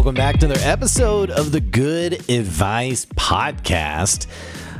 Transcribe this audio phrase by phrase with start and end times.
[0.00, 4.28] Welcome back to another episode of the Good Advice Podcast.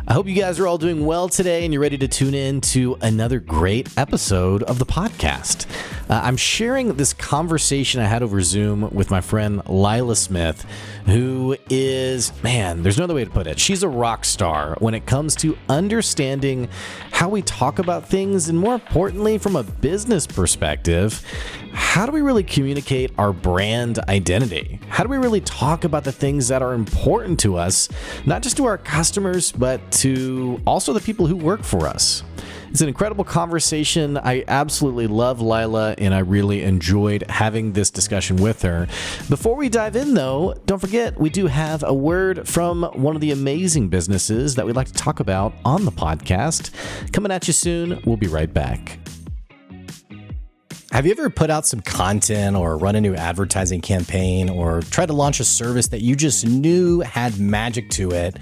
[0.08, 2.62] I hope you guys are all doing well today and you're ready to tune in
[2.62, 5.66] to another great episode of the podcast.
[6.08, 10.64] Uh, I'm sharing this conversation I had over Zoom with my friend Lila Smith,
[11.06, 13.58] who is, man, there's no other way to put it.
[13.58, 16.68] She's a rock star when it comes to understanding
[17.12, 21.24] how we talk about things, and more importantly, from a business perspective,
[21.72, 24.80] how do we really communicate our brand identity?
[24.88, 27.88] How do we really talk about the things that are important to us,
[28.26, 32.22] not just to our customers, but to also the people who work for us?
[32.70, 34.16] It's an incredible conversation.
[34.16, 38.86] I absolutely love Lila and I really enjoyed having this discussion with her.
[39.28, 43.20] Before we dive in, though, don't forget we do have a word from one of
[43.20, 46.70] the amazing businesses that we'd like to talk about on the podcast.
[47.12, 48.00] Coming at you soon.
[48.04, 49.00] We'll be right back.
[50.92, 55.06] Have you ever put out some content or run a new advertising campaign or tried
[55.06, 58.36] to launch a service that you just knew had magic to it?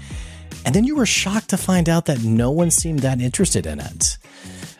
[0.65, 3.79] And then you were shocked to find out that no one seemed that interested in
[3.79, 4.17] it.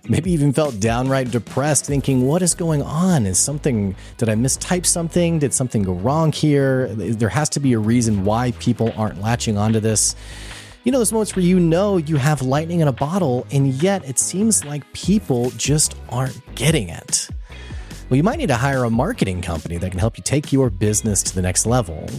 [0.08, 3.25] Maybe even felt downright depressed, thinking, What is going on?
[3.25, 5.40] Is something, did I mistype something?
[5.40, 6.88] Did something go wrong here?
[6.88, 10.16] There has to be a reason why people aren't latching onto this.
[10.84, 14.08] You know, those moments where you know you have lightning in a bottle, and yet
[14.08, 17.28] it seems like people just aren't getting it.
[18.09, 20.72] Well, you might need to hire a marketing company that can help you take your
[20.72, 22.09] business to the next level.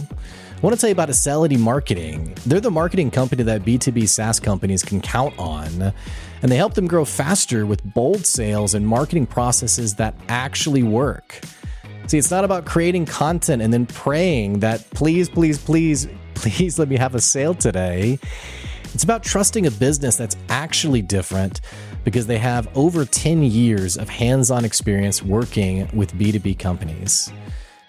[0.61, 2.35] I want to tell you about Accelity Marketing.
[2.45, 5.91] They're the marketing company that B2B SaaS companies can count on,
[6.43, 11.41] and they help them grow faster with bold sales and marketing processes that actually work.
[12.05, 16.89] See, it's not about creating content and then praying that please, please, please, please let
[16.89, 18.19] me have a sale today.
[18.93, 21.61] It's about trusting a business that's actually different
[22.03, 27.33] because they have over 10 years of hands on experience working with B2B companies.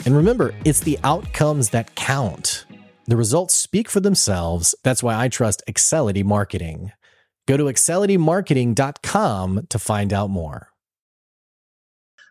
[0.05, 2.67] And remember, it's the outcomes that count.
[3.07, 4.75] The results speak for themselves.
[4.83, 6.93] That's why I trust Accelity Marketing.
[7.47, 10.69] Go to accelitymarketing.com to find out more.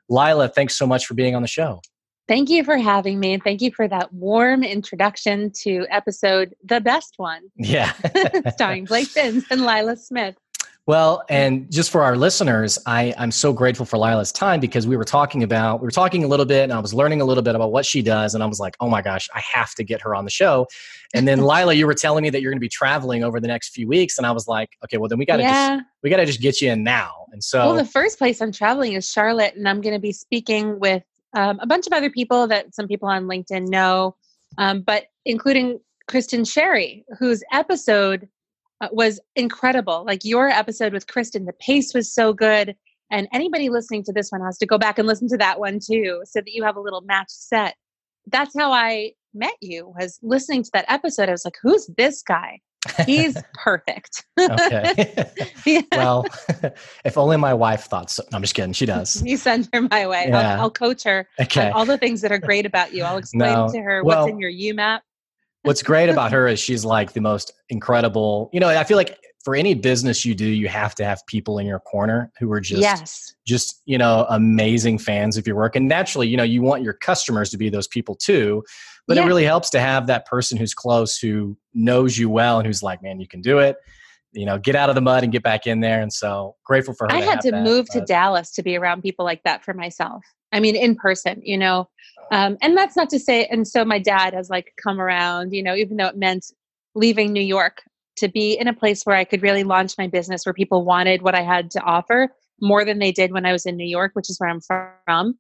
[0.10, 1.82] Lila, thanks so much for being on the show.
[2.28, 3.34] Thank you for having me.
[3.34, 7.44] And thank you for that warm introduction to episode The Best One.
[7.56, 7.92] Yeah.
[8.54, 10.36] starring Blake Fins and Lila Smith.
[10.88, 14.98] Well, and just for our listeners, I, I'm so grateful for Lila's time because we
[14.98, 17.44] were talking about, we were talking a little bit and I was learning a little
[17.44, 18.34] bit about what she does.
[18.34, 20.66] And I was like, oh my gosh, I have to get her on the show.
[21.14, 23.48] And then Lila, you were telling me that you're going to be traveling over the
[23.48, 24.18] next few weeks.
[24.18, 25.78] And I was like, okay, well then we got to yeah.
[25.78, 27.26] just, we got to just get you in now.
[27.32, 30.12] And so, well, the first place I'm traveling is Charlotte and I'm going to be
[30.12, 31.04] speaking with
[31.36, 34.16] um, a bunch of other people that some people on LinkedIn know,
[34.58, 38.28] um, but including Kristen Sherry, whose episode
[38.82, 40.04] Uh, was incredible.
[40.08, 42.76] Like your episode with Kristen, the pace was so good.
[43.12, 45.80] And anybody listening to this one has to go back and listen to that one
[45.80, 47.76] too, so that you have a little match set.
[48.26, 51.30] That's how I met you was listening to that episode.
[51.30, 52.60] I was like, who's this guy?
[53.06, 54.26] He's perfect.
[54.40, 55.30] okay.
[55.66, 55.82] yeah.
[55.92, 56.26] Well,
[57.06, 58.24] if only my wife thought so.
[58.32, 58.74] No, I'm just kidding.
[58.74, 59.22] She does.
[59.24, 60.26] You send her my way.
[60.30, 60.56] Yeah.
[60.56, 61.28] I'll, I'll, coach her.
[61.40, 61.70] Okay.
[61.70, 63.04] all the things that are great about you.
[63.04, 63.72] I'll explain no.
[63.72, 65.02] to her well, what's in your YouMap
[65.64, 69.18] what's great about her is she's like the most incredible you know i feel like
[69.44, 72.62] for any business you do you have to have people in your corner who are
[72.62, 73.36] just yes.
[73.46, 76.94] just you know amazing fans of your work and naturally you know you want your
[76.94, 78.64] customers to be those people too
[79.08, 79.24] but yeah.
[79.24, 82.84] it really helps to have that person who's close who knows you well and who's
[82.84, 83.78] like man you can do it
[84.34, 86.94] you know get out of the mud and get back in there and so grateful
[86.94, 88.00] for her i to had to that, move but.
[88.00, 91.58] to dallas to be around people like that for myself i mean in person you
[91.58, 91.88] know
[92.32, 95.62] um, and that's not to say, and so my dad has like come around, you
[95.62, 96.46] know, even though it meant
[96.96, 97.84] leaving New York
[98.18, 101.24] to be in a place where I could really launch my business, where people wanted
[101.24, 102.30] what I had to offer
[102.62, 105.38] more than they did when I was in New York, which is where I'm from.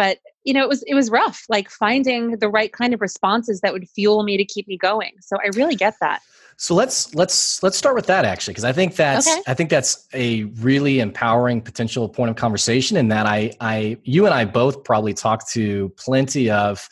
[0.00, 3.60] But you know, it was it was rough, like finding the right kind of responses
[3.60, 5.12] that would fuel me to keep me going.
[5.20, 6.22] So I really get that.
[6.56, 9.42] So let's let's let's start with that actually because I think that's okay.
[9.46, 14.24] I think that's a really empowering potential point of conversation and that I I you
[14.24, 16.88] and I both probably talk to plenty of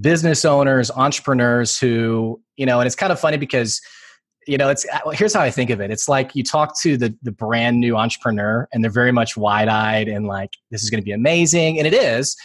[0.00, 3.80] business owners, entrepreneurs who, you know, and it's kind of funny because
[4.46, 5.90] you know, it's uh, here's how I think of it.
[5.90, 10.08] It's like you talk to the the brand new entrepreneur and they're very much wide-eyed
[10.08, 12.36] and like this is going to be amazing and it is.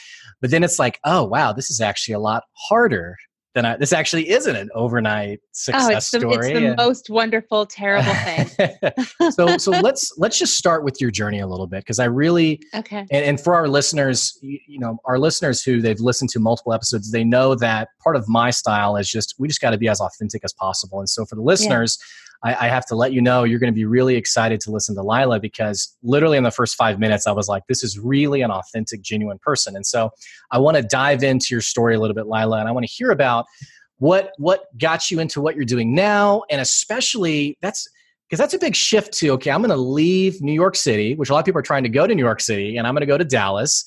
[0.42, 3.16] But then it's like, oh wow, this is actually a lot harder
[3.58, 6.52] then I, this actually isn't an overnight success oh, it's the, story.
[6.52, 9.32] It's the most wonderful, terrible thing.
[9.32, 12.62] so, so let's let's just start with your journey a little bit because I really
[12.76, 13.00] okay.
[13.12, 16.72] And, and for our listeners, you, you, know, our listeners who they've listened to multiple
[16.72, 19.90] episodes, they know that part of my style is just we just got to be
[19.90, 21.00] as authentic as possible.
[21.00, 21.98] And so, for the listeners.
[22.00, 24.72] Yeah I, I have to let you know you're going to be really excited to
[24.72, 28.00] listen to Lila because literally in the first five minutes, I was like, this is
[28.00, 29.76] really an authentic, genuine person.
[29.76, 30.12] And so
[30.52, 32.92] I want to dive into your story a little bit, Lila, and I want to
[32.92, 33.46] hear about
[34.00, 37.88] what what got you into what you're doing now and especially that's
[38.30, 41.30] because that's a big shift to okay i'm going to leave new york city which
[41.30, 43.02] a lot of people are trying to go to new york city and i'm going
[43.02, 43.84] to go to dallas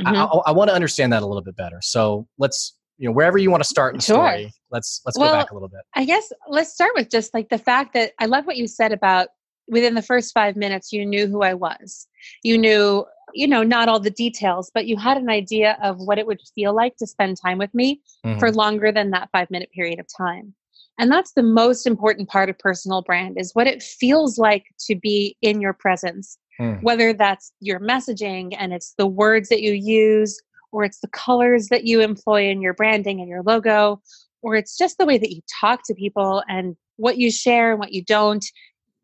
[0.00, 0.14] mm-hmm.
[0.14, 3.12] I, I, I want to understand that a little bit better so let's you know
[3.12, 4.16] wherever you want to start in the sure.
[4.16, 7.32] story let's let's well, go back a little bit i guess let's start with just
[7.34, 9.28] like the fact that i love what you said about
[9.68, 12.06] within the first five minutes you knew who i was
[12.42, 13.04] you knew
[13.34, 16.40] you know not all the details but you had an idea of what it would
[16.54, 18.38] feel like to spend time with me mm-hmm.
[18.38, 20.54] for longer than that five minute period of time
[20.98, 24.94] and that's the most important part of personal brand is what it feels like to
[24.94, 26.80] be in your presence mm.
[26.82, 30.40] whether that's your messaging and it's the words that you use
[30.72, 34.00] or it's the colors that you employ in your branding and your logo,
[34.40, 37.78] or it's just the way that you talk to people and what you share and
[37.78, 38.44] what you don't.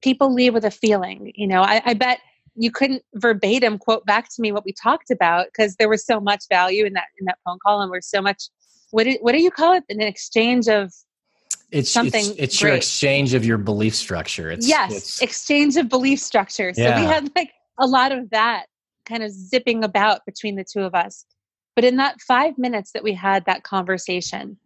[0.03, 1.33] People leave with a feeling.
[1.35, 2.21] You know, I, I bet
[2.59, 6.21] you couldn't verbatim quote back to me what we talked about because there was so
[6.21, 8.45] much value in that in that phone call and there's so much
[8.91, 10.93] what do, what do you call it an exchange of
[11.71, 15.89] it's something it's, it's your exchange of your belief structure it's yes it's, exchange of
[15.89, 17.01] belief structure so yeah.
[17.01, 18.67] we had like a lot of that
[19.05, 21.25] kind of zipping about between the two of us
[21.79, 24.59] but in that five minutes that we had that conversation,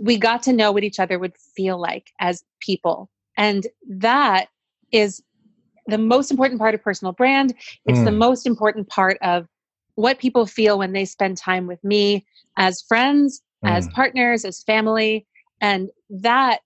[0.00, 3.08] we got to know what each other would feel like as people.
[3.36, 4.48] And that
[4.90, 5.22] is
[5.86, 7.54] the most important part of personal brand.
[7.84, 8.04] It's mm.
[8.04, 9.46] the most important part of
[9.94, 12.26] what people feel when they spend time with me
[12.56, 13.70] as friends, mm.
[13.70, 15.24] as partners, as family.
[15.60, 16.62] And that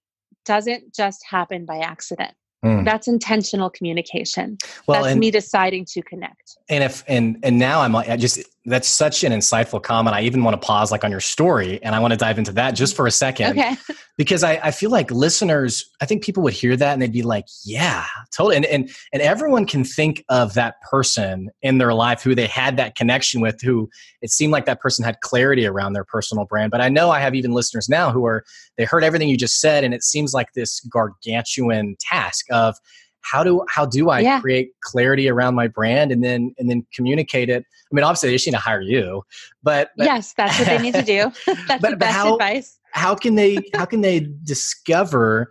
[0.46, 2.32] doesn't just happen by accident.
[2.64, 2.84] Mm.
[2.84, 4.58] That's intentional communication.
[4.86, 6.58] Well, that's and, me deciding to connect.
[6.68, 10.14] And if and and now I'm I just that's such an insightful comment.
[10.14, 12.52] I even want to pause like on your story and I want to dive into
[12.52, 13.58] that just for a second.
[13.58, 13.74] Okay.
[14.18, 17.22] Because I, I feel like listeners, I think people would hear that and they'd be
[17.22, 18.04] like, yeah,
[18.36, 18.56] totally.
[18.56, 22.76] And and and everyone can think of that person in their life who they had
[22.76, 23.88] that connection with, who
[24.20, 26.70] it seemed like that person had clarity around their personal brand.
[26.70, 28.44] But I know I have even listeners now who are
[28.76, 32.76] they heard everything you just said, and it seems like this gargantuan task of
[33.22, 34.40] how do how do I yeah.
[34.40, 37.64] create clarity around my brand and then and then communicate it?
[37.64, 39.22] I mean, obviously they just need to hire you,
[39.62, 41.32] but, but yes, that's what they need to do.
[41.66, 42.78] that's but, the best how, advice.
[42.92, 45.50] How can they how can they discover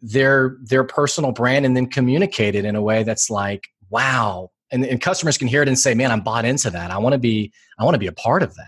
[0.00, 4.84] their their personal brand and then communicate it in a way that's like wow, and,
[4.86, 6.90] and customers can hear it and say, man, I'm bought into that.
[6.90, 8.66] I want to be I want to be a part of that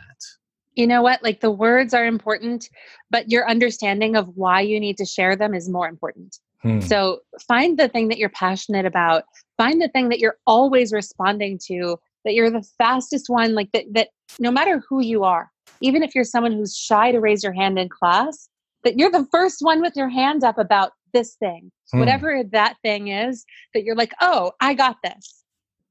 [0.75, 2.69] you know what like the words are important
[3.11, 6.81] but your understanding of why you need to share them is more important Hmm.
[6.81, 9.25] So find the thing that you're passionate about.
[9.57, 13.85] Find the thing that you're always responding to, that you're the fastest one, like that,
[13.93, 15.51] that no matter who you are,
[15.81, 18.49] even if you're someone who's shy to raise your hand in class,
[18.85, 21.99] that you're the first one with your hand up about this thing, hmm.
[21.99, 23.45] whatever that thing is,
[23.75, 25.45] that you're like, oh, I got this.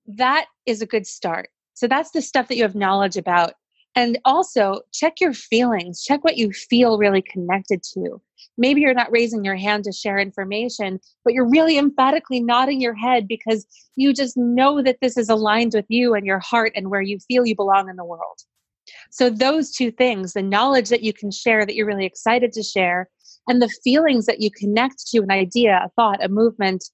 [0.07, 1.49] That is a good start.
[1.73, 3.53] So that's the stuff that you have knowledge about.
[3.95, 8.21] And also check your feelings, check what you feel really connected to.
[8.57, 12.95] Maybe you're not raising your hand to share information, but you're really emphatically nodding your
[12.95, 13.65] head because
[13.95, 17.19] you just know that this is aligned with you and your heart and where you
[17.27, 18.39] feel you belong in the world.
[19.09, 22.63] So, those two things the knowledge that you can share that you're really excited to
[22.63, 23.09] share,
[23.47, 26.85] and the feelings that you connect to an idea, a thought, a movement,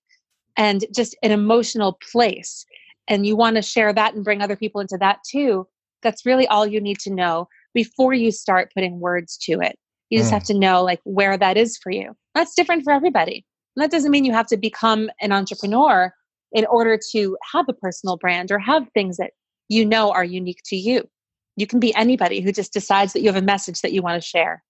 [0.57, 2.65] and just an emotional place.
[3.07, 5.67] And you want to share that and bring other people into that too
[6.01, 9.75] that's really all you need to know before you start putting words to it.
[10.09, 10.33] You just mm.
[10.33, 12.15] have to know like where that is for you.
[12.33, 13.45] That's different for everybody.
[13.75, 16.11] And that doesn't mean you have to become an entrepreneur
[16.51, 19.31] in order to have a personal brand or have things that
[19.69, 21.07] you know are unique to you.
[21.55, 24.21] You can be anybody who just decides that you have a message that you want
[24.21, 24.63] to share.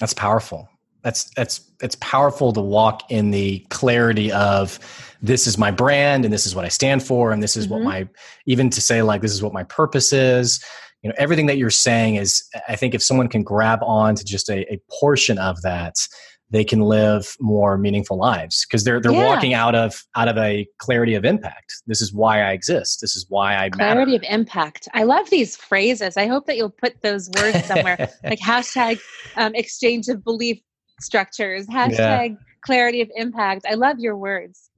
[0.00, 0.68] That's powerful.
[1.06, 4.80] That's that's it's powerful to walk in the clarity of
[5.22, 7.74] this is my brand and this is what I stand for and this is mm-hmm.
[7.74, 8.08] what my
[8.46, 10.58] even to say like this is what my purpose is.
[11.04, 14.24] You know, everything that you're saying is I think if someone can grab on to
[14.24, 15.94] just a, a portion of that,
[16.50, 19.26] they can live more meaningful lives because they're they're yeah.
[19.26, 21.72] walking out of out of a clarity of impact.
[21.86, 23.00] This is why I exist.
[23.00, 24.24] This is why I clarity matter.
[24.26, 24.88] of impact.
[24.92, 26.16] I love these phrases.
[26.16, 28.98] I hope that you'll put those words somewhere, like hashtag
[29.36, 30.58] um, exchange of belief
[31.00, 32.36] structures, hashtag yeah.
[32.62, 33.66] clarity of impact.
[33.68, 34.70] I love your words.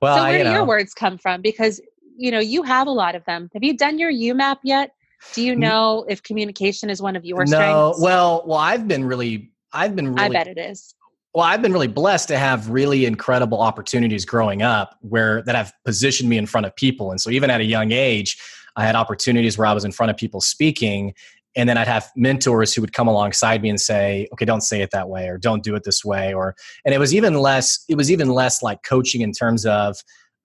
[0.00, 1.42] Well, so where I, do know, your words come from?
[1.42, 1.80] Because
[2.16, 3.50] you know you have a lot of them.
[3.54, 4.92] Have you done your YouMap yet?
[5.32, 8.02] Do you know if communication is one of your no, strengths?
[8.02, 10.22] well, well, I've been really, I've been really.
[10.22, 10.94] I bet it is.
[11.34, 15.72] Well, I've been really blessed to have really incredible opportunities growing up where that have
[15.84, 18.38] positioned me in front of people, and so even at a young age,
[18.76, 21.14] I had opportunities where I was in front of people speaking,
[21.56, 24.82] and then i'd have mentors who would come alongside me and say okay don't say
[24.82, 27.84] it that way or don't do it this way or and it was even less
[27.88, 29.96] it was even less like coaching in terms of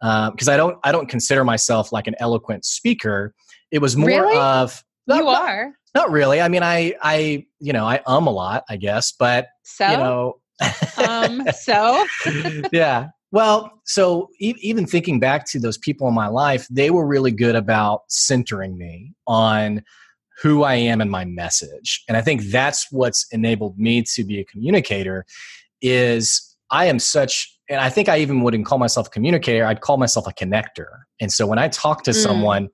[0.01, 3.34] because um, i don't i don't consider myself like an eloquent speaker
[3.72, 4.38] it was more really?
[4.38, 6.39] of you are Not really.
[6.39, 9.98] I mean, I, I, you know, I um a lot, I guess, but So, you
[9.98, 10.36] know,
[10.98, 12.06] um, so
[12.72, 13.08] yeah.
[13.32, 17.32] Well, so e- even thinking back to those people in my life, they were really
[17.32, 19.84] good about centering me on
[20.41, 22.03] who I am and my message.
[22.07, 25.25] And I think that's what's enabled me to be a communicator
[25.81, 29.81] is I am such and I think I even wouldn't call myself a communicator, I'd
[29.81, 30.88] call myself a connector.
[31.21, 32.15] And so when I talk to Mm.
[32.15, 32.69] someone,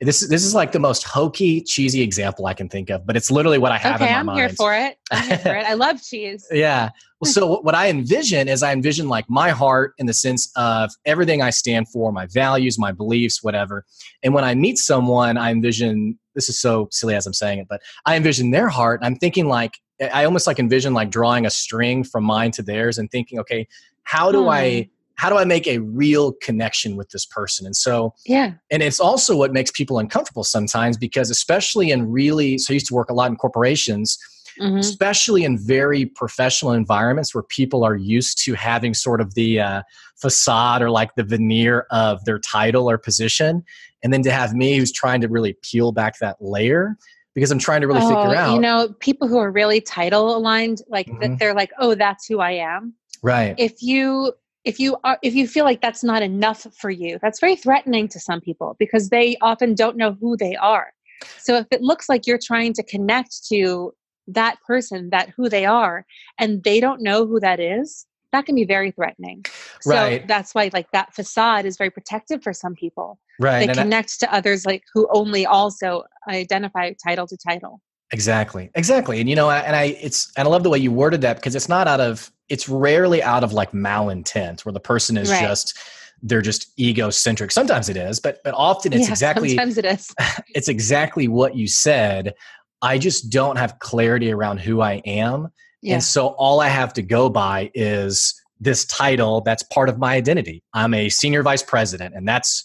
[0.00, 3.30] this this is like the most hokey, cheesy example I can think of, but it's
[3.30, 4.38] literally what I have okay, in my I'm mind.
[4.40, 4.96] here for it.
[5.12, 5.64] I'm here for it.
[5.64, 6.44] I love cheese.
[6.50, 6.90] Yeah.
[7.20, 10.90] Well, so what I envision is I envision like my heart in the sense of
[11.04, 13.84] everything I stand for, my values, my beliefs, whatever.
[14.24, 17.66] And when I meet someone, I envision this is so silly as I'm saying it,
[17.68, 19.00] but I envision their heart.
[19.02, 19.78] I'm thinking like
[20.12, 23.68] I almost like envision like drawing a string from mine to theirs and thinking, okay,
[24.04, 24.88] how do I hmm.
[25.16, 27.66] how do I make a real connection with this person?
[27.66, 28.54] And so Yeah.
[28.70, 32.86] and it's also what makes people uncomfortable sometimes because especially in really so I used
[32.86, 34.18] to work a lot in corporations
[34.60, 34.78] Mhm.
[34.78, 39.82] especially in very professional environments where people are used to having sort of the uh,
[40.16, 43.62] facade or like the veneer of their title or position
[44.02, 46.96] and then to have me who's trying to really peel back that layer
[47.34, 50.36] because i'm trying to really figure Oh, out You know, people who are really title
[50.36, 51.20] aligned, like Mhm.
[51.20, 54.32] that, they're like, "Oh, that's who I am." right If you
[54.64, 58.06] if you are if you feel like that's not enough for you, that's very threatening
[58.08, 60.92] to some people because they often don't know who they are.
[61.38, 63.92] So if it looks like you're trying to connect to
[64.28, 66.06] that person, that who they are,
[66.38, 69.44] and they don't know who that is, that can be very threatening.
[69.84, 70.20] Right.
[70.22, 73.18] So that's why like that facade is very protective for some people.
[73.38, 77.80] right They and I- connect to others like who only also identify title to title.
[78.10, 78.70] Exactly.
[78.74, 79.20] Exactly.
[79.20, 81.54] And you know, and I it's and I love the way you worded that because
[81.54, 85.40] it's not out of it's rarely out of like malintent where the person is Right.
[85.40, 85.78] just
[86.22, 87.50] they're just egocentric.
[87.50, 90.14] Sometimes it is, but but often it's yeah, exactly sometimes it is.
[90.54, 92.34] it's exactly what you said.
[92.82, 95.48] I just don't have clarity around who I am.
[95.82, 95.94] Yeah.
[95.94, 100.14] And so all I have to go by is this title that's part of my
[100.14, 100.62] identity.
[100.74, 102.64] I'm a senior vice president and that's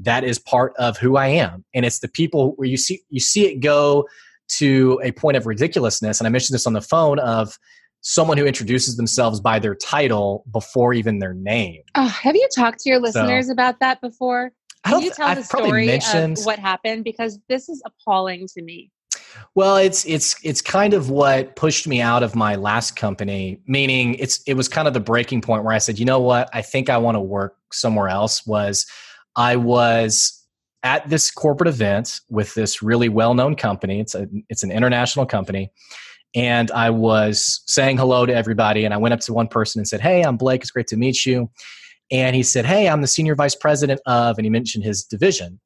[0.00, 1.64] that is part of who I am.
[1.74, 4.06] And it's the people where you see you see it go
[4.56, 7.58] to a point of ridiculousness and I mentioned this on the phone of
[8.00, 11.82] someone who introduces themselves by their title before even their name.
[11.94, 14.52] Oh, have you talked to your listeners about that before?
[14.84, 17.04] I Can you tell I've the story mentioned of what happened?
[17.04, 18.90] Because this is appalling to me.
[19.54, 23.60] Well, it's it's it's kind of what pushed me out of my last company.
[23.66, 26.48] Meaning, it's it was kind of the breaking point where I said, you know what,
[26.52, 28.46] I think I want to work somewhere else.
[28.46, 28.86] Was
[29.36, 30.34] I was
[30.82, 34.00] at this corporate event with this really well known company.
[34.00, 35.72] It's a it's an international company,
[36.34, 38.84] and I was saying hello to everybody.
[38.84, 40.62] And I went up to one person and said, "Hey, I'm Blake.
[40.62, 41.50] It's great to meet you."
[42.10, 45.60] And he said, "Hey, I'm the senior vice president of," and he mentioned his division.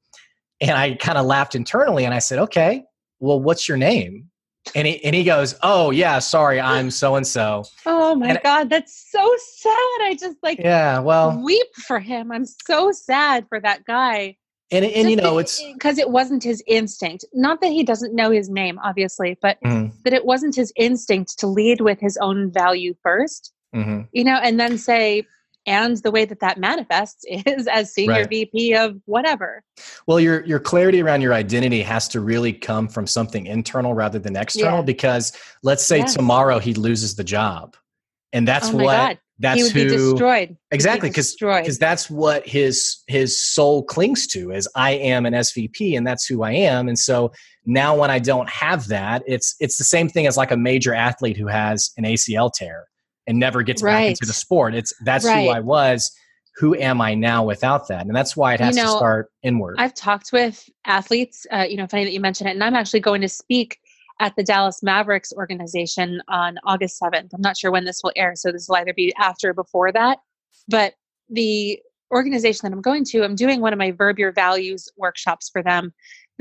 [0.60, 2.84] And I kind of laughed internally, and I said, "Okay."
[3.22, 4.28] Well, what's your name?
[4.74, 7.64] And he, and he goes, oh, yeah, sorry, I'm so and so.
[7.86, 9.20] Oh my And- God, that's so
[9.60, 9.98] sad.
[10.02, 12.30] I just like Yeah, well, weep for him.
[12.32, 14.36] I'm so sad for that guy.
[14.70, 17.24] and, and you know, it's, because it wasn't his instinct.
[17.32, 21.38] Not that he doesn't know his name, obviously, but Mhm, that it wasn't his instinct
[21.40, 24.08] to lead with his own value first, mhm.
[24.12, 25.24] you know, and then say,
[25.66, 28.28] and the way that that manifests is as senior Right.
[28.28, 29.62] VP of whatever.
[30.06, 34.18] well, your, your clarity around your identity has to really come from something internal rather
[34.18, 34.84] than external Yeah.
[34.84, 36.14] because let's say Yes.
[36.14, 37.76] tomorrow he loses the job.
[38.34, 39.18] And that's oh what, God.
[39.38, 40.56] that's he would who, be destroyed.
[40.70, 45.96] Exactly, because because that's what his his soul clings to is I am an SVP
[45.96, 47.30] and that's who I am and so
[47.66, 50.94] now when I don't have that it's it's the same thing as like a major
[50.94, 52.86] athlete who has an ACL tear
[53.26, 56.10] and never gets back into the sport it's that's who I was
[56.56, 59.76] who am I now without that and that's why it You has to start inward
[59.78, 61.46] I've talked with athletes.
[61.50, 63.78] Uh, you know, funny that you mentioned it, and I'm actually going to speak
[64.20, 67.30] at the Dallas Mavericks organization on August 7th.
[67.34, 69.90] I'm not sure when this will air, so this will either be after or before
[69.92, 70.18] that.
[70.68, 70.94] But
[71.28, 71.80] the
[72.12, 75.62] organization that I'm going to, I'm doing one of my Verb Your Values workshops for
[75.62, 75.92] them.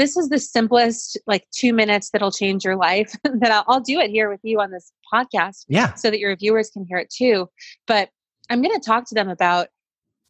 [0.02, 3.16] This is the simplest, like two minutes that'll change your life.
[3.24, 6.36] that I'll, I'll do it here with you on this podcast yeah so that your
[6.36, 7.48] viewers can hear it too.
[7.86, 8.10] But
[8.50, 9.68] I'm going to talk to them about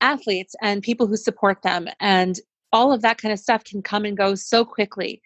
[0.02, 2.38] athletes and people who support them and
[2.74, 5.22] all of that kind of stuff can come and go so quickly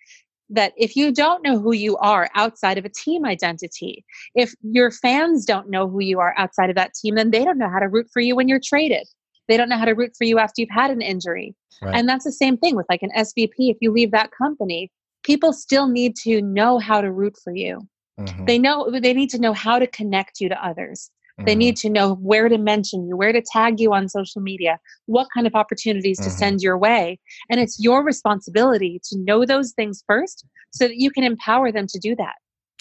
[0.51, 4.91] that if you don't know who you are outside of a team identity, if your
[4.91, 7.79] fans don't know who you are outside of that team, then they don't know how
[7.79, 9.07] to root for you when you're traded.
[9.47, 11.55] They don't know how to root for you after you've had an injury.
[11.81, 11.95] Right.
[11.95, 13.51] And that's the same thing with like an SVP.
[13.57, 14.91] If you leave that company,
[15.23, 17.81] people still need to know how to root for you
[18.19, 18.45] Mhm.
[18.45, 21.09] they know they need to know how to connect you to others
[21.45, 21.59] They Mm-hmm.
[21.59, 25.27] need to know where to mention you, where to tag you on social media, what
[25.33, 26.33] kind of opportunities to Mhm.
[26.37, 27.19] send your way.
[27.49, 31.87] And it's your responsibility to know those things first so that you can empower them
[31.87, 32.35] to do that.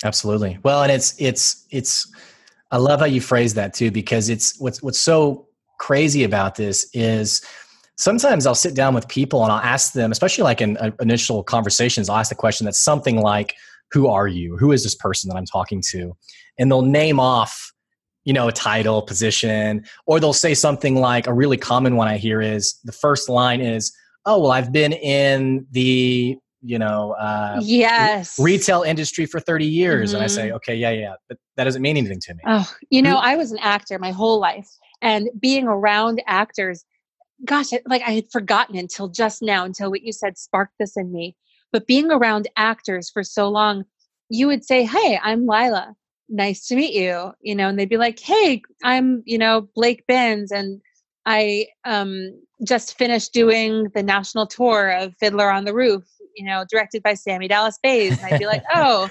[0.04, 0.58] Absolutely.
[0.62, 2.06] Well, and it's it's it's
[2.70, 6.88] I love how you phrase that too because it's what's what's so crazy about this
[6.92, 7.44] is
[7.96, 11.42] sometimes I'll sit down with people and I'll ask them, especially like in uh, initial
[11.42, 13.54] conversations, I'll ask the question that's something like,
[13.92, 14.56] "Who are you?
[14.56, 16.16] Who is this person that I'm talking to?"
[16.58, 17.72] And they'll name off,
[18.24, 22.16] you know, a title, position, or they'll say something like a really common one I
[22.16, 23.92] hear is the first line is,
[24.26, 28.38] "Oh, well, I've been in the you know uh, yes.
[28.38, 31.96] retail industry for 30 years and i say okay yeah yeah but that doesn't mean
[31.96, 34.68] anything to me Oh, you know, I was an actor my whole life,
[35.04, 36.84] and being around actors,
[37.44, 41.12] gosh, like I had forgotten until just now, until what you said sparked this in
[41.12, 41.36] me.
[41.72, 43.84] But being around actors for so long,
[44.30, 45.94] you would say, "Hey, I'm Lila.
[46.28, 50.06] Nice to meet you." You know, and they'd be like, "Hey, I'm you know Blake
[50.06, 50.80] Benz, and
[51.26, 52.32] I um
[52.66, 57.14] just finished doing the national tour of Fiddler on the Roof." You know, directed by
[57.14, 58.18] Sammy Dallas Bayes.
[58.18, 59.08] And I'd be like, oh,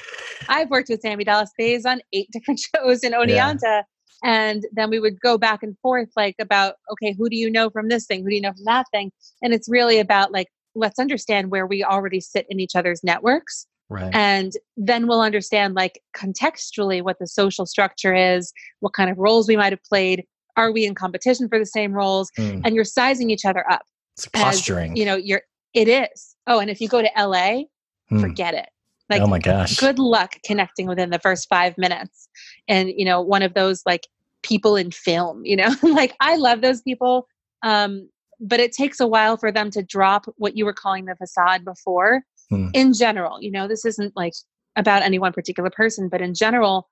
[0.49, 3.83] I've worked with Sammy Dallas Bayes on eight different shows in Oneonta.
[4.23, 7.69] And then we would go back and forth like about, okay, who do you know
[7.69, 8.23] from this thing?
[8.23, 9.11] Who do you know from that thing?
[9.41, 13.67] And it's really about like, let's understand where we already sit in each other's networks.
[13.89, 19.17] right And then we'll understand like contextually what the social structure is, what kind of
[19.17, 20.23] roles we might have played.
[20.55, 22.29] Are we in competition for the same roles?
[22.39, 22.61] Mm.
[22.63, 23.81] And you're sizing each other up.
[24.17, 25.41] it's as, posturing you know, you're,
[25.73, 26.35] it is.
[26.47, 27.63] Oh, and if you go to LA,
[28.09, 28.21] Hmm.
[28.21, 28.69] forget it.
[29.09, 32.29] Like, oh my gosh good luck connecting within the first five minutes
[32.67, 34.07] and you know one of those like
[34.43, 37.27] people in film you know like i love those people
[37.63, 38.07] um
[38.39, 41.63] but it takes a while for them to drop what you were calling the facade
[41.65, 42.67] before Hmm.
[42.73, 44.33] in general you know this isn't like
[44.75, 46.89] about any one particular person but in general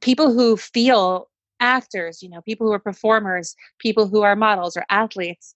[0.00, 1.28] people who feel
[1.60, 5.54] actors you know people who are performers people who are models or athletes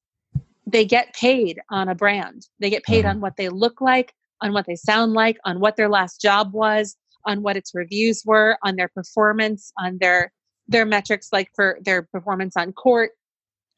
[0.67, 3.11] they get paid on a brand they get paid Mhm.
[3.11, 4.13] on what they look like
[4.43, 8.23] on what they sound like on what their last job was on what its reviews
[8.27, 10.33] were on their performance on their
[10.69, 13.13] their metrics like for their performance on court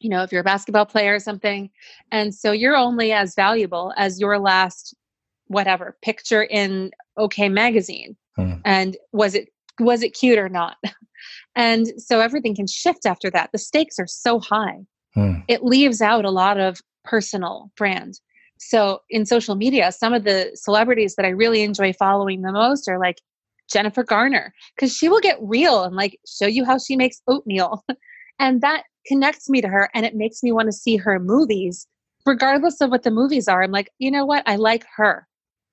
[0.01, 1.70] you know if you're a basketball player or something.
[2.11, 4.94] And so you're only as valuable as your last
[5.46, 8.16] whatever picture in okay magazine.
[8.37, 8.55] Hmm.
[8.66, 9.49] and was it
[9.81, 10.77] was it cute or not?
[11.57, 13.49] And so everything can shift after that.
[13.51, 14.85] The stakes are so high.
[15.14, 15.37] Hmm.
[15.49, 18.20] it leaves out a lot of personal brand.
[18.59, 22.88] So in social media some of the celebrities that i really enjoy following the most
[22.88, 23.20] are like
[23.72, 27.85] jennifer garner because she will get real and like show you how she makes oatmeal
[28.38, 31.87] and that connects me to her and it makes me want to see her movies
[32.26, 35.26] regardless of what the movies are i'm like you know what i like her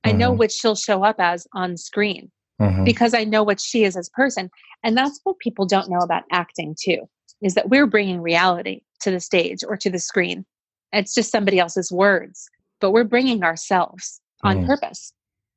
[0.03, 0.37] i know Mhm.
[0.37, 2.85] what she'll show up as on screen Mhm.
[2.85, 4.49] because I know what she is as a person.
[4.83, 6.99] And that's what people don't know about acting too,
[7.41, 10.45] is that we're bringing reality to the stage or to the screen.
[10.91, 12.47] It's just somebody else's words,
[12.79, 14.65] but we're bringing ourselves on Mm.
[14.67, 15.11] purpose.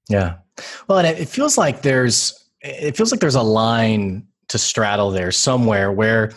[0.09, 0.37] Yeah.
[0.89, 5.33] Well and it, feels like there's it feels like there's a line to straddle there
[5.33, 6.33] somewhere where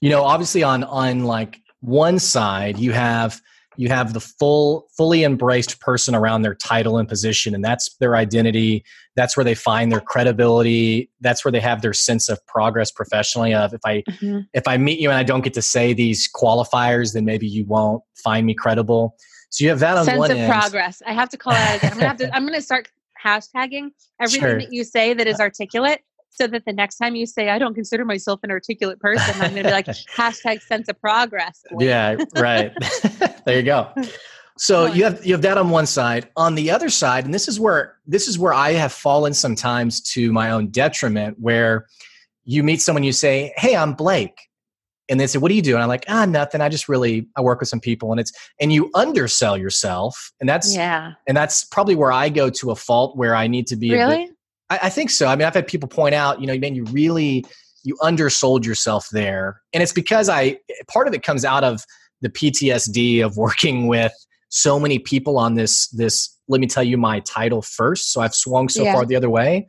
[0.00, 3.40] you know obviously on on like one side you have
[3.76, 8.16] you have the full fully embraced person around their title and position and that's their
[8.16, 8.84] identity.
[9.16, 11.10] That's where they find their credibility.
[11.20, 14.40] That's where they have their sense of progress professionally of if i mm-hmm.
[14.54, 17.64] if i meet you and i don't get to say these qualifiers then maybe you
[17.64, 19.16] won't find me credible.
[19.50, 20.50] So you have that on Sense one of end.
[20.50, 21.00] progress.
[21.06, 21.92] I have to call it again.
[21.92, 22.88] I'm gonna have to I'm gonna start
[23.26, 23.88] hashtagging
[24.20, 24.60] everything Sure.
[24.60, 27.58] that you say that is uh, articulate so that the next time you say I
[27.58, 29.86] don't consider myself an articulate person, I'm gonna be like
[30.16, 31.62] hashtag sense of progress.
[31.70, 32.72] Blake." Yeah, right.
[33.46, 33.90] there you go.
[34.58, 36.28] So you have you have that on one side.
[36.36, 40.00] On the other side, and this is where this is where I have fallen sometimes
[40.12, 41.86] to my own detriment, where
[42.44, 44.45] you meet someone, you say, "Hey, I'm Blake,"
[45.08, 46.60] and they said, "What do you do?" And I'm like, "Ah, nothing.
[46.60, 50.48] I just really I work with some people." And it's and you undersell yourself, and
[50.48, 51.12] that's Yeah.
[51.26, 53.88] and that's probably where I go to a fault where I need to be.
[53.88, 54.30] a bit- Really?
[54.70, 55.26] I, I think so.
[55.26, 57.44] I mean, I've had people point out, you know, man, you really
[57.84, 61.84] you undersold yourself there, and it's because I part of it comes out of
[62.20, 64.12] the PTSD of working with
[64.48, 66.32] so many people on this this.
[66.48, 68.12] Let me tell you my title first.
[68.12, 68.92] So I've swung so Yeah.
[68.94, 69.66] far the other way.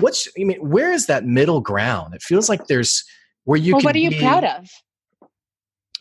[0.00, 2.14] What's I mean, where is that middle ground?
[2.14, 3.02] It feels like there's
[3.50, 3.72] where you.
[3.72, 4.68] well, what are you be- proud of?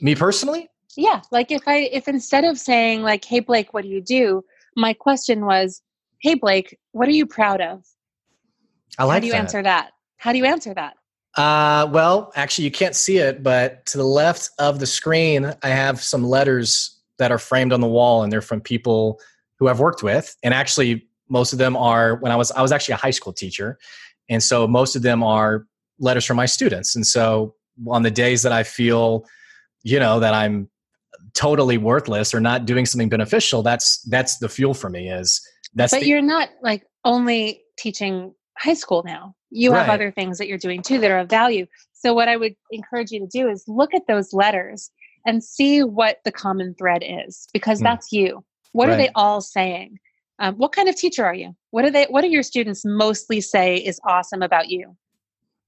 [0.01, 3.89] Me personally, Yeah, like if I if instead of saying like, "Hey Blake, what do
[3.89, 4.43] you do?"
[4.75, 5.81] my question was,
[6.21, 7.83] "Hey Blake, what are you proud of?"
[8.99, 9.39] I like How do you that.
[9.39, 9.91] answer that?
[10.17, 10.93] How do you answer that?
[11.37, 15.69] Uh, well, actually, you can't see it, but to the left of the screen, I
[15.69, 19.19] have some letters that are framed on the wall, and they're from people
[19.57, 20.35] who I've worked with.
[20.43, 23.33] And actually, most of them are when I was I was actually a high school
[23.33, 23.79] teacher,
[24.29, 25.65] and so most of them are
[25.99, 26.95] letters from my students.
[26.95, 27.55] And so
[27.87, 29.25] on the days that I feel,
[29.83, 30.69] you know, that I'm
[31.33, 35.09] totally worthless or not doing something beneficial, that's that's the fuel for me.
[35.09, 35.41] Is
[35.73, 39.35] that's but the, you're not like only teaching high school now.
[39.51, 41.65] You have other things that you're doing too that are of value.
[41.93, 44.91] So what I would encourage you to do is look at those letters
[45.25, 47.85] and see what the common thread is because Hmm.
[47.85, 48.43] that's you.
[48.73, 49.97] What are they all saying?
[50.37, 51.55] Um, what kind of teacher are you?
[51.71, 52.05] What do they?
[52.05, 54.95] What do your students mostly say is awesome about you?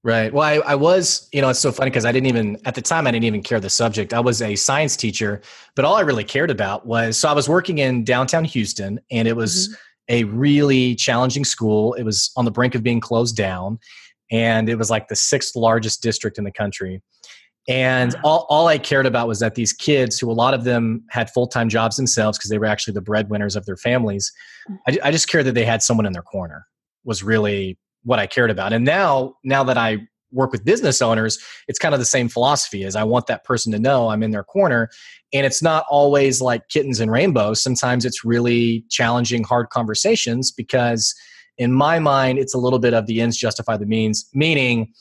[0.04, 0.32] Right.
[0.32, 2.82] Well, I, I was, you know, it's so funny because I didn't even, at the
[2.82, 4.12] time, I didn't even care the subject.
[4.12, 5.40] I was a science teacher,
[5.76, 9.28] but all I really cared about was so I was working in downtown Houston and
[9.28, 9.74] it was mm-hmm.
[10.08, 11.94] a really challenging school.
[11.94, 13.78] It was on the brink of being closed down
[14.32, 17.00] and it was like the sixth largest district in the country.
[17.68, 21.04] And all, all I cared about was that these kids, who a lot of them
[21.10, 24.32] had full time jobs themselves because they were actually the breadwinners of their families,
[24.68, 24.78] mm.
[24.88, 26.66] I, I just cared that they had someone in their corner,
[27.04, 28.72] was really what I cared about.
[28.72, 29.98] And now, now that I
[30.32, 31.38] work with business owners,
[31.68, 34.30] it's kind of the same philosophy is I want that person to know I'm in
[34.30, 34.88] their corner.
[35.32, 37.62] And it's not always like kittens and rainbows.
[37.62, 41.14] Sometimes it's really challenging, hard conversations because
[41.58, 44.92] in my mind, it's a little bit of the ends justify the means, meaning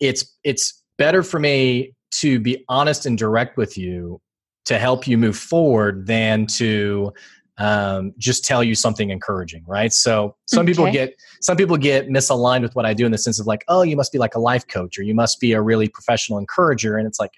[0.00, 4.20] it's it's better for me to be honest and direct with you
[4.64, 7.12] to help you move forward than to
[7.62, 9.92] um, just tell you something encouraging, right?
[9.92, 13.38] So some people get some people get misaligned with what I do in the sense
[13.40, 15.60] of like, oh, you must be like a life coach or you must be a
[15.62, 17.32] really professional encourager, and it's like,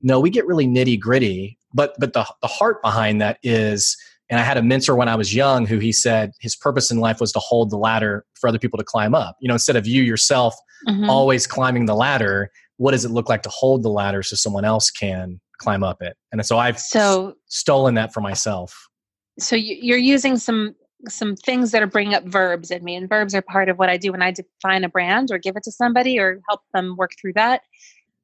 [0.00, 3.96] no, we get really nitty gritty, but but the the heart behind that is.
[4.30, 6.98] And I had a mentor when I was young who he said his purpose in
[6.98, 9.36] life was to hold the ladder for other people to climb up.
[9.38, 10.54] You know, instead of you yourself
[10.88, 11.10] Mhm.
[11.10, 14.64] always climbing the ladder, what does it look like to hold the ladder so someone
[14.64, 16.16] else can climb up it?
[16.32, 18.88] And so I've So s- stolen that for myself.
[19.38, 20.74] So you- you're using some
[21.08, 23.90] some things that are bringing up verbs in me and verbs are part of what
[23.90, 26.96] i do when i define a brand or give it to somebody or help them
[26.96, 27.60] work through that.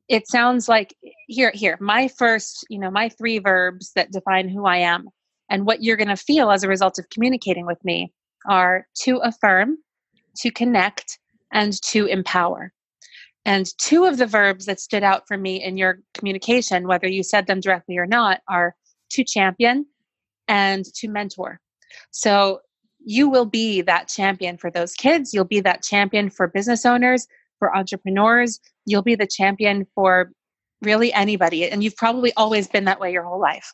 [0.09, 0.95] It sounds like
[1.29, 5.09] here here my first you know my three verbs that define who i am
[5.51, 8.13] and what you're going to feel as a result of communicating with me
[8.49, 9.77] are to affirm
[10.37, 11.19] to connect
[11.53, 12.73] and to empower.
[13.45, 17.23] And two of the verbs that stood out for me in your communication whether you
[17.23, 18.75] said them directly or not are
[19.11, 19.87] to champion
[20.51, 21.61] and to mentor.
[22.11, 22.61] So
[22.99, 25.33] you will be that champion for those kids.
[25.33, 27.27] You'll be that champion for business owners,
[27.59, 28.61] for entrepreneurs.
[28.85, 30.33] You'll be the champion for
[30.83, 31.71] really anybody.
[31.71, 33.73] And you've probably always been that way your whole life.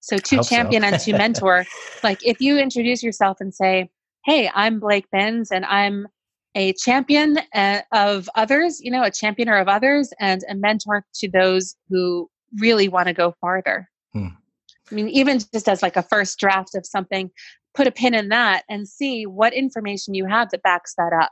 [0.00, 0.56] So to Hope so.
[0.56, 1.64] champion and to mentor,
[2.02, 3.88] like if you introduce yourself and say,
[4.24, 6.06] Hey, I'm Blake Benz and I'm
[6.54, 11.30] a champion uh, of others, you know, a championer of others and a mentor to
[11.30, 13.88] those who really want to go farther.
[14.12, 14.28] Hmm.
[14.90, 17.30] I mean, even just as like a first draft of something,
[17.74, 21.30] put a pin in that and see what information you have that backs that up.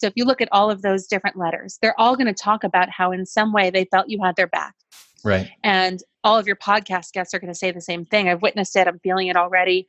[0.00, 2.64] So if you look at all of those different letters, they're all going to talk
[2.64, 4.74] about how in some way they felt you had their back.
[5.24, 5.50] Right.
[5.64, 8.28] And all of your podcast guests are going to say the same thing.
[8.28, 9.88] I've witnessed it, I'm feeling it already.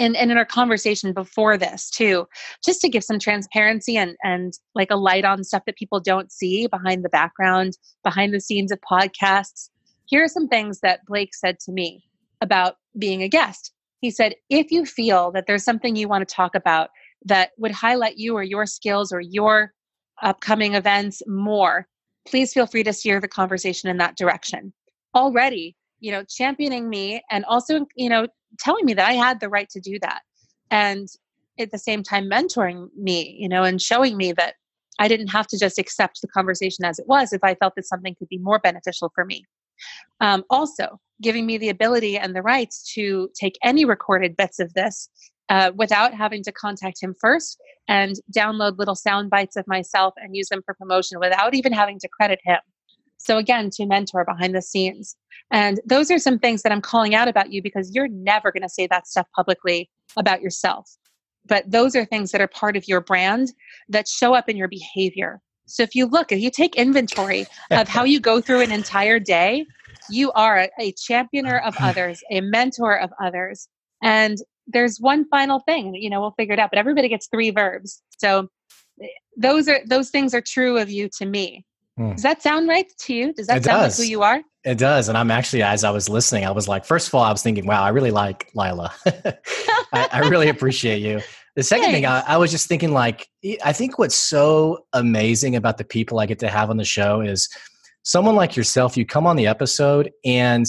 [0.00, 2.26] And, and in our conversation before this too,
[2.64, 6.30] just to give some transparency and, and like a light on stuff that people don't
[6.30, 9.70] see behind the background, behind the scenes of podcasts.
[10.08, 12.02] Here are some things that Blake said to me
[12.40, 13.72] about being a guest.
[14.00, 16.88] He said, if you feel that there's something you want to talk about
[17.26, 19.74] that would highlight you or your skills or your
[20.22, 21.86] upcoming events more,
[22.26, 24.72] please feel free to steer the conversation in that direction.
[25.14, 28.26] Already, you know, championing me and also, you know,
[28.58, 30.22] telling me that I had the right to do that.
[30.70, 31.06] And
[31.58, 34.54] at the same time, mentoring me, you know, and showing me that
[34.98, 37.86] I didn't have to just accept the conversation as it was if I felt that
[37.86, 39.44] something could be more beneficial for me.
[40.20, 44.72] Um, also, giving me the ability and the rights to take any recorded bits of
[44.74, 45.08] this
[45.48, 50.36] uh, without having to contact him first and download little sound bites of myself and
[50.36, 52.58] use them for promotion without even having to credit him.
[53.16, 55.16] So, again, to mentor behind the scenes.
[55.50, 58.62] And those are some things that I'm calling out about you because you're never going
[58.62, 60.88] to say that stuff publicly about yourself.
[61.46, 63.52] But those are things that are part of your brand
[63.88, 65.40] that show up in your behavior.
[65.68, 69.18] So, if you look, if you take inventory of how you go through an entire
[69.18, 69.66] day,
[70.10, 73.68] you are a, a championer of others, a mentor of others.
[74.02, 77.50] And there's one final thing, you know, we'll figure it out, but everybody gets three
[77.50, 78.02] verbs.
[78.18, 78.48] So
[79.02, 81.64] eh, those are those things are true of you to me.
[81.96, 82.12] Hmm.
[82.12, 83.32] Does that sound right to you?
[83.32, 83.98] Does that It sound does.
[83.98, 84.40] like who you are?
[84.64, 85.08] It does.
[85.08, 87.42] And I'm actually, as I was listening, I was like, first of all, I was
[87.42, 88.92] thinking, wow, I really like Lila.
[89.06, 91.20] I, I really appreciate you.
[91.58, 93.26] The second thing, I, I was just thinking, like,
[93.64, 97.20] I think what's so amazing about the people I get to have on the show
[97.20, 97.48] is
[98.04, 100.66] someone like yourself, you come on the episode and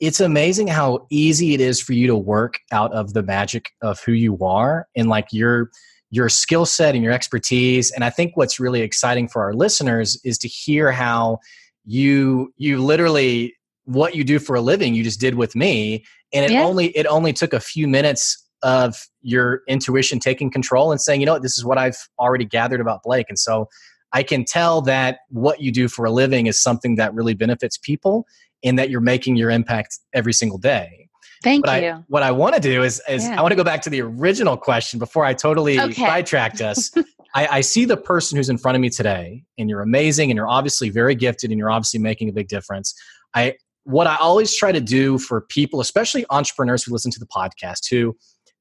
[0.00, 4.00] it's amazing how easy it is for you to work out of the magic of
[4.00, 5.70] who you are and like your
[6.10, 7.92] your skill set and your expertise.
[7.92, 11.38] And i think what's really exciting for our listeners is to hear how
[11.84, 16.04] you you literally what you do for a living you just did with me.
[16.32, 16.64] And it Yeah.
[16.64, 21.26] only it only took a few minutes of your intuition taking control and saying you
[21.26, 23.68] know what this is what i've already gathered about blake and so
[24.12, 27.76] i can tell that what you do for a living is something that really benefits
[27.78, 28.26] people
[28.64, 31.06] and that you're making your impact every single day
[31.42, 31.90] Thank what you.
[31.90, 33.38] I what I want to do is is Yeah.
[33.38, 35.92] I want to go back to the original question before I totally Okay.
[35.92, 36.90] sidetracked us.
[37.34, 40.36] I, I see the person who's in front of me today, and you're amazing, and
[40.36, 42.94] you're obviously very gifted, and you're obviously making a big difference.
[43.34, 47.26] I what I always try to do for people, especially entrepreneurs who listen to the
[47.26, 48.16] podcast, who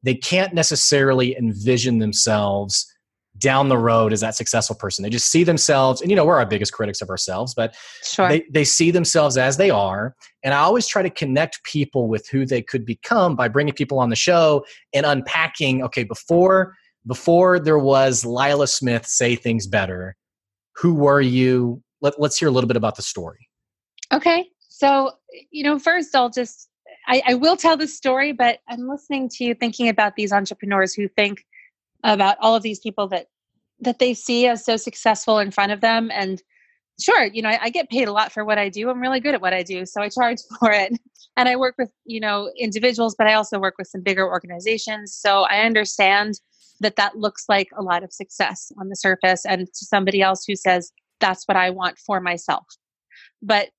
[0.05, 2.89] they can't necessarily envision themselves
[3.37, 5.03] down the road as that successful person.
[5.03, 8.29] They just see themselves, and you know, we're our biggest critics of ourselves, but sure.
[8.29, 10.15] they, they see themselves as they are.
[10.43, 13.99] And I always try to connect people with who they could become by bringing people
[13.99, 14.63] on the show
[14.93, 16.75] and unpacking, okay, before
[17.07, 20.15] before there was Lila Smith say things better,
[20.75, 21.81] who were you?
[22.01, 23.47] Let, let's hear a little bit about the story.
[24.11, 24.47] Okay.
[24.69, 25.11] So,
[25.51, 26.69] you know, first I'll just,
[27.07, 30.93] I, I will tell the story, but I'm listening to you thinking about these entrepreneurs
[30.93, 31.45] who think
[32.03, 33.27] about all of these people that
[33.81, 36.09] that they see as so successful in front of them.
[36.13, 36.41] And
[36.99, 38.89] sure you know I, I get paid a lot for what i do.
[38.89, 40.93] I'm really good at what i do so i charge for it.
[41.37, 45.13] And i work with you know individuals but i also work with some bigger organizations.
[45.13, 46.39] So i understand
[46.81, 50.43] that that looks like a lot of success on the surface and to somebody else
[50.45, 52.65] who says that's what i want for myself.
[53.41, 53.69] But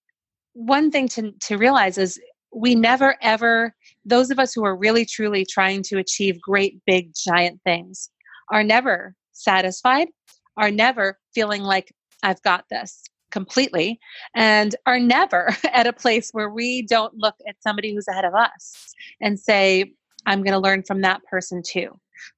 [0.52, 2.18] one thing to, to realize is
[2.56, 7.12] we never ever those of us who are really truly trying to achieve great big
[7.14, 8.10] giant things
[8.50, 10.08] are never satisfied
[10.56, 11.92] are never feeling like
[12.22, 13.98] i've got this completely
[14.34, 18.34] and are never at a place where we don't look at somebody who's ahead of
[18.34, 19.92] us and say
[20.26, 21.88] i'm going to learn from that person too.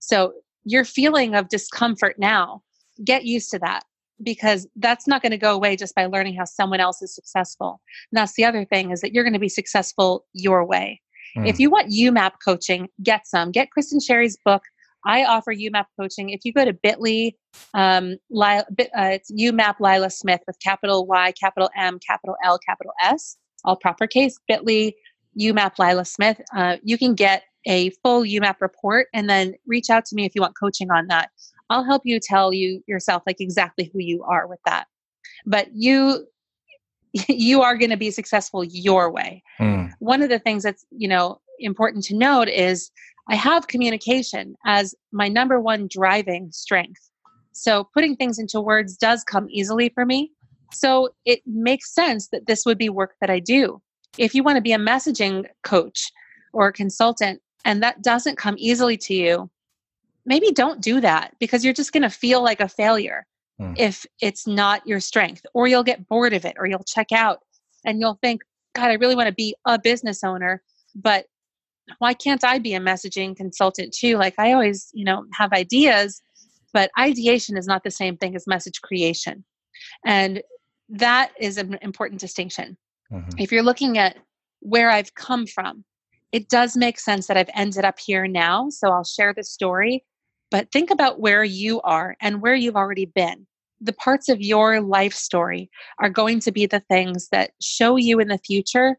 [0.01, 0.33] So
[0.65, 2.63] your feeling of discomfort now
[3.05, 3.85] get used to that
[4.23, 7.81] because that's not going to go away just by learning how someone else is successful.
[8.11, 11.01] And that's the other thing is that you're going to be successful your way.
[11.37, 11.49] Mm.
[11.49, 13.51] If you want YouMap coaching, get some.
[13.51, 14.63] Get Kristen Sherry's book.
[15.07, 16.31] I offer YouMap coaching.
[16.31, 17.35] If you go to Bitly,
[17.75, 22.59] um, Lila, bit, uh, it's YouMap Lila Smith with capital Y, capital M, capital L,
[22.59, 24.95] capital S, all proper case, Bitly,
[25.41, 26.41] YouMap Lila Smith.
[26.57, 30.35] Uh, you can get a full YouMap report and then reach out to me if
[30.35, 31.31] you want coaching on that.
[31.71, 34.87] I'll help you tell you yourself like exactly who you are with that.
[35.47, 36.27] But you
[37.29, 39.43] you are going to be successful your way.
[39.61, 39.93] Mm.
[39.99, 42.91] One of the things that's, you know, important to note is
[43.29, 47.11] I have communication as my number one driving strength.
[47.53, 50.33] So putting things into words does come easily for me.
[50.73, 53.81] So it makes sense that this would be work that I do.
[54.17, 56.11] If you want to be a messaging coach
[56.53, 59.51] or consultant and that doesn't come easily to you,
[60.29, 63.27] maybe don't do that because you're just going to feel like a failure
[63.59, 63.75] Hmm.
[63.77, 67.41] if it's not your strength, or you'll get bored of it, or you'll check out
[67.85, 68.43] and you'll think,
[68.77, 70.63] God, I really want to be a business owner,
[70.95, 71.27] but
[71.99, 74.17] why can't I be a messaging consultant too?
[74.17, 76.23] Like I always, you know, have ideas,
[76.73, 79.45] but ideation is not the same thing as message creation.
[80.07, 80.43] And
[80.91, 82.77] that is an important distinction
[83.13, 83.41] Mhm.
[83.41, 84.17] if you're looking at
[84.61, 85.85] where I've come from,
[86.33, 88.69] it does make sense that I've ended up here now.
[88.71, 90.05] So I'll share the story.
[90.51, 93.47] But think about where you are and where you've already been.
[93.81, 98.19] The parts of your life story are going to be the things that show you
[98.19, 98.97] in the future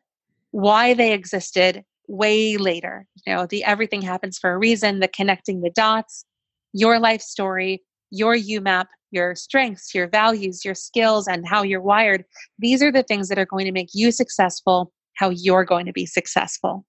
[0.52, 3.06] why they existed way later.
[3.26, 6.26] You know, the everything happens for a reason, the connecting the dots,
[6.74, 12.24] your life story, your YouMap, your strengths, your values, your skills, and how you're wired
[12.60, 15.94] these are the things that are going to make you successful how you're going to
[15.94, 16.86] be successful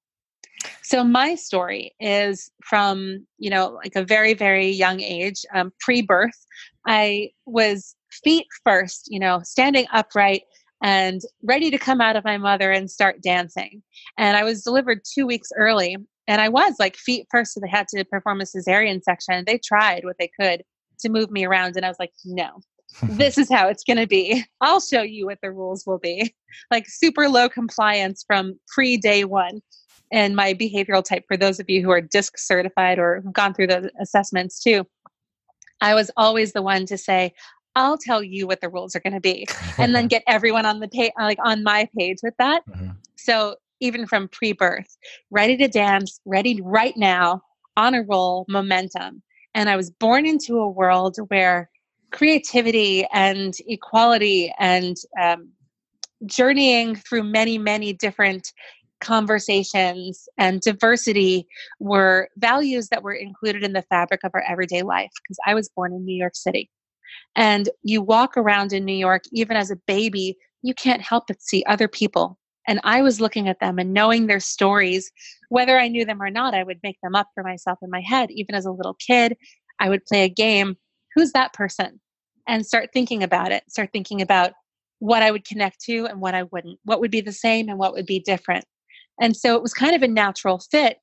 [0.82, 6.46] so my story is from you know like a very very young age um, pre-birth
[6.86, 7.94] i was
[8.24, 10.42] feet first you know standing upright
[10.82, 13.82] and ready to come out of my mother and start dancing
[14.18, 15.96] and i was delivered two weeks early
[16.26, 19.58] and i was like feet first so they had to perform a cesarean section they
[19.58, 20.62] tried what they could
[20.98, 22.60] to move me around and i was like no
[23.02, 24.44] this is how it's going to be.
[24.60, 26.34] I'll show you what the rules will be.
[26.70, 29.60] Like super low compliance from pre day one.
[30.12, 33.54] And my behavioral type, for those of you who are DISC certified or have gone
[33.54, 34.86] through the assessments too,
[35.80, 37.32] I was always the one to say,
[37.76, 39.46] I'll tell you what the rules are going to be,
[39.78, 42.62] and then get everyone on the page, like on my page with that.
[42.68, 42.96] Mhm.
[43.16, 44.96] So even from pre-birth,
[45.30, 47.42] ready to dance, ready right now,
[47.76, 49.22] on a roll, momentum.
[49.54, 51.70] And I was born into a world where
[52.12, 55.48] creativity and equality and um,
[56.26, 58.52] journeying through many, many different
[59.00, 61.46] conversations and diversity
[61.78, 65.68] were values that were included in the fabric of our everyday life because I was
[65.68, 66.70] born in New York City.
[67.36, 71.42] And you walk around in New York, even as a baby, you can't help but
[71.42, 72.38] see other people.
[72.68, 75.10] And I was looking at them and knowing their stories,
[75.48, 78.00] whether I knew them or not, I would make them up for myself in my
[78.00, 78.30] head.
[78.30, 79.36] Even as a little kid,
[79.80, 80.76] I would play a game.
[81.14, 82.00] Who's that person?
[82.46, 84.52] And start thinking about it, start thinking about
[84.98, 87.78] what I would connect to and what I wouldn't, what would be the same and
[87.78, 88.64] what would be different.
[89.20, 90.98] And so it was kind of a natural fit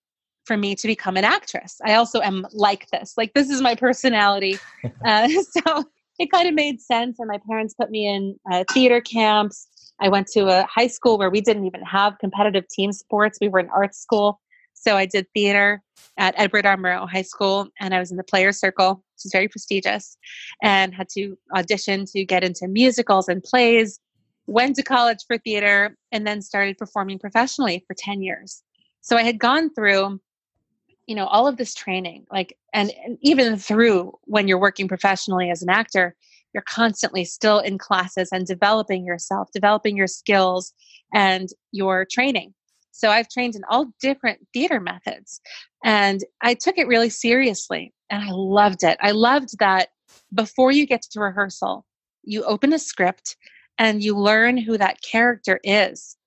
[0.45, 1.77] for me to become an actress.
[1.85, 3.13] I also am like this.
[3.17, 4.57] Like this is my personality.
[5.05, 5.83] Uh, so
[6.19, 7.19] it kind of made sense.
[7.19, 9.67] And my parents put me in uh, theater camps.
[9.99, 13.37] I went to a high school where we didn't even have competitive team sports.
[13.39, 14.39] We were an art school.
[14.73, 15.81] So I did theater
[16.17, 16.77] at Edward R.
[16.77, 20.17] Murrow High School, and I was in the Players Circle, which is very prestigious,
[20.61, 23.99] and had to audition to get into musicals and plays.
[24.47, 28.63] Went to college for theater, and then started performing professionally for 10 years.
[29.01, 30.19] So I had gone through
[31.07, 35.49] you know all of this training like and, and, even through when you're working professionally
[35.49, 36.15] as an actor
[36.53, 40.73] you're constantly still in classes and developing yourself developing your skills
[41.13, 42.53] and your training
[42.91, 45.39] so i've trained in all different theater methods
[45.83, 49.89] and i took it really seriously and i loved it i loved that
[50.33, 51.85] before you get to rehearsal
[52.23, 53.37] you open a script
[53.77, 56.17] and you learn who that character is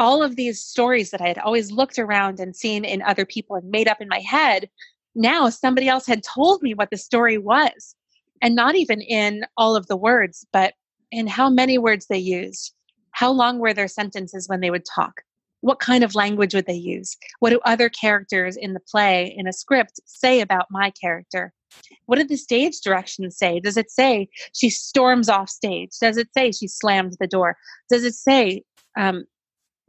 [0.00, 3.56] all of these stories that I had always looked around and seen in other people
[3.56, 4.68] and made up in my head,
[5.14, 7.94] now somebody else had told me what the story was.
[8.42, 10.72] And not even in all of the words, but
[11.10, 12.72] in how many words they used.
[13.10, 15.20] How long were their sentences when they would talk?
[15.60, 17.18] What kind of language would they use?
[17.40, 21.52] What do other characters in the play, in a script, say about my character?
[22.06, 23.60] What did the stage directions say?
[23.60, 25.90] Does it say she storms off stage?
[26.00, 27.56] Does it say she slammed the door?
[27.88, 28.64] Does it say
[28.98, 29.24] um,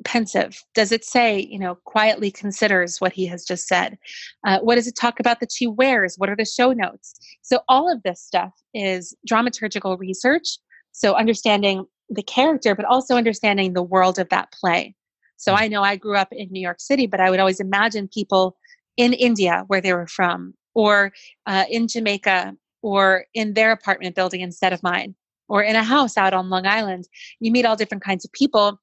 [0.04, 0.64] pensive?
[0.74, 3.98] Does it say, you know, quietly considers what he has just said?
[4.46, 6.16] Uh, what does it talk about that she wears?
[6.18, 7.14] What are the show notes?
[7.42, 10.58] So, all of this stuff is dramaturgical research.
[10.92, 14.96] So, understanding the character, but also understanding the world of that play.
[15.38, 18.08] So, I know I grew up in New York City, but I would always imagine
[18.08, 18.58] people
[18.98, 21.12] in India where they were from, or
[21.46, 25.16] uh, in Jamaica, or in their apartment building instead of mine,
[25.48, 27.08] or in a house out on Long Island.
[27.40, 28.80] You meet all different kinds of people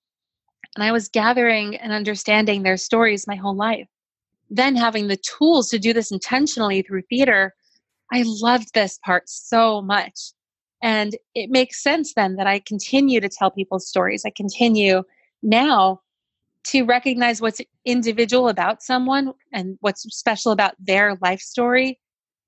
[0.78, 3.88] and I was gathering and understanding their stories my whole life.
[4.50, 7.54] Then having the tools to do this intentionally through theater,
[8.12, 10.32] I loved this part so much.
[10.80, 14.22] And it makes sense then that I continue to tell people's stories.
[14.24, 15.02] I continue
[15.42, 16.00] now
[16.68, 21.98] to recognize what's individual about someone and what's special about their life story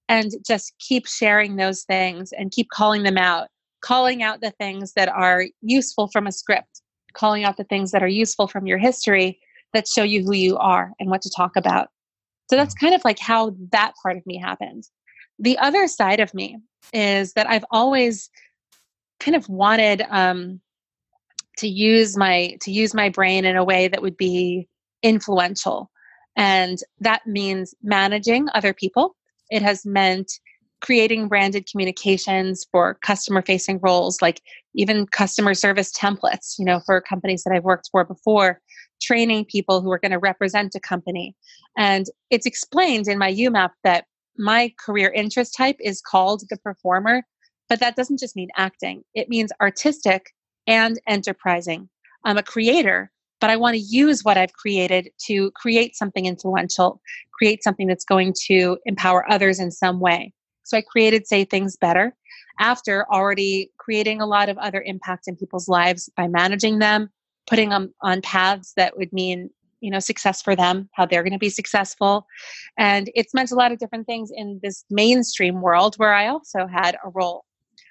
[0.08, 3.48] and just keep sharing those things and keep calling them out,
[3.82, 8.02] calling out the things that are useful from a script calling out the things that
[8.02, 9.38] are useful from your history
[9.72, 11.88] that show you who you are and what to talk about.
[12.48, 14.84] So that's kind of like how that part of me happened.
[15.38, 16.58] The other side of me
[16.92, 18.28] is that I've always
[19.20, 20.60] kind of wanted um,
[21.60, 24.68] to use my to use my brain in a way that would be
[25.02, 25.90] influential,
[26.36, 29.16] and that means managing other people.
[29.50, 30.32] It has meant
[30.80, 34.40] creating branded communications for customer facing roles like
[34.74, 38.58] even customer service templates you know for companies that i've worked for before
[39.02, 41.34] training people who are going to represent a company.
[41.76, 44.04] And it's explained in my YouMap that
[44.36, 47.22] my career interest type is called the performer
[47.70, 49.04] but that doesn't just mean acting.
[49.14, 50.34] It means artistic
[50.66, 51.88] and enterprising.
[52.24, 57.00] I'm a creator but i want to use what i've created to create something influential
[57.40, 60.30] create something that's going to empower others in some way.
[60.62, 62.14] So I created Say Things Better
[62.58, 67.08] after already creating a lot of other impact in people's lives by managing them,
[67.48, 69.48] putting them on paths that would mean
[69.80, 72.26] you know success for them how they're going to be successful.
[72.76, 76.66] And it's meant a lot of different things in this mainstream world where i also
[76.66, 77.46] had a role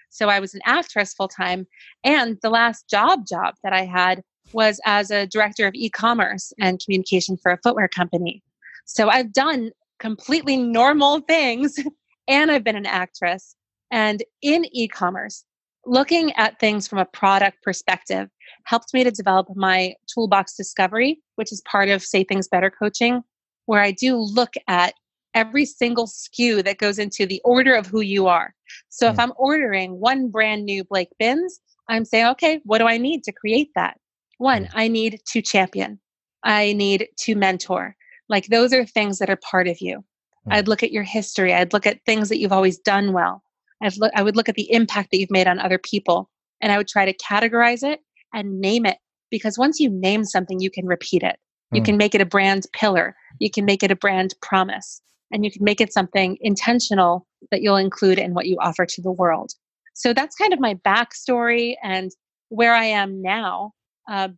[0.09, 1.65] so i was an actress full time
[2.03, 6.81] and the last job job that i had was as a director of e-commerce and
[6.83, 8.41] communication for a footwear company
[8.85, 11.77] so i've done completely normal things
[12.29, 13.55] and I've been an actress.
[13.91, 15.43] And in e commerce,
[15.85, 18.29] looking at things from a product perspective
[18.65, 23.23] helped me to develop my toolbox discovery, which is part of Say Things Better coaching,
[23.65, 24.93] where I do look at
[25.33, 28.53] every single SKU that goes into the order of who you are.
[28.89, 29.13] So mm.
[29.13, 33.23] if I'm ordering one brand new Blake Bins, I'm saying, okay, what do I need
[33.23, 33.97] to create that?
[34.37, 34.71] One, mm.
[34.73, 35.99] I need to champion.
[36.43, 37.95] I need to mentor.
[38.29, 40.03] Like those are things that are part of you.
[40.47, 40.53] Mm.
[40.53, 41.53] I'd look at your history.
[41.53, 43.43] I'd look at things that you've always done well.
[43.81, 46.29] I've look, I would look at the impact that you've made on other people.
[46.61, 48.01] And I would try to categorize it
[48.33, 48.97] and name it
[49.31, 51.37] because once you name something, you can repeat it.
[51.71, 51.85] You mm.
[51.85, 53.15] can make it a brand pillar.
[53.39, 55.01] You can make it a brand promise.
[55.31, 59.01] And you can make it something intentional that you'll include in what you offer to
[59.01, 59.51] the world.
[59.93, 62.11] So that's kind of my backstory and
[62.49, 63.73] where I am now.
[64.09, 64.29] Uh,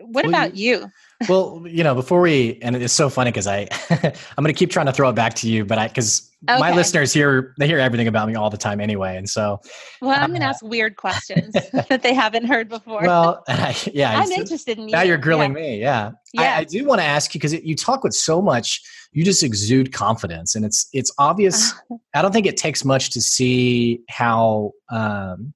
[0.00, 0.90] what well, about you?
[1.28, 4.70] well, you know, before we, and it's so funny because I, I'm going to keep
[4.70, 6.58] trying to throw it back to you, but I, because okay.
[6.58, 9.16] my listeners hear, they hear everything about me all the time anyway.
[9.16, 9.60] And so,
[10.02, 11.52] well, I'm going to uh, ask weird questions
[11.88, 13.02] that they haven't heard before.
[13.02, 13.44] Well,
[13.92, 14.92] yeah, I'm interested in you.
[14.92, 15.60] Now you're grilling yeah.
[15.60, 15.80] me.
[15.80, 16.10] Yeah.
[16.32, 16.56] yeah.
[16.56, 18.82] I, I do want to ask you because you talk with so much,
[19.12, 21.72] you just exude confidence and it's, it's obvious.
[22.14, 25.54] I don't think it takes much to see how, um,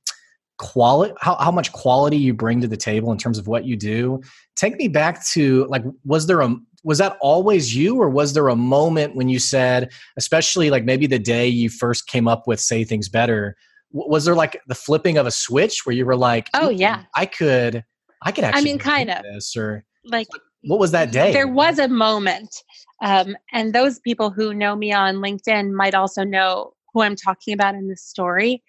[0.59, 3.77] quality how, how much quality you bring to the table in terms of what you
[3.77, 4.21] do.
[4.57, 6.55] Take me back to like was there a
[6.85, 11.07] was that always you or was there a moment when you said especially like maybe
[11.07, 13.57] the day you first came up with say things better
[13.91, 17.03] was there like the flipping of a switch where you were like oh yeah.
[17.15, 17.85] I could
[18.23, 19.23] i could actually i mean kind of.
[19.23, 20.29] this or like
[20.63, 21.33] what was that day?
[21.33, 22.63] there was a moment
[23.03, 27.55] um, and those people who know me on linkedin might also know who i'm talking
[27.55, 28.63] about in this story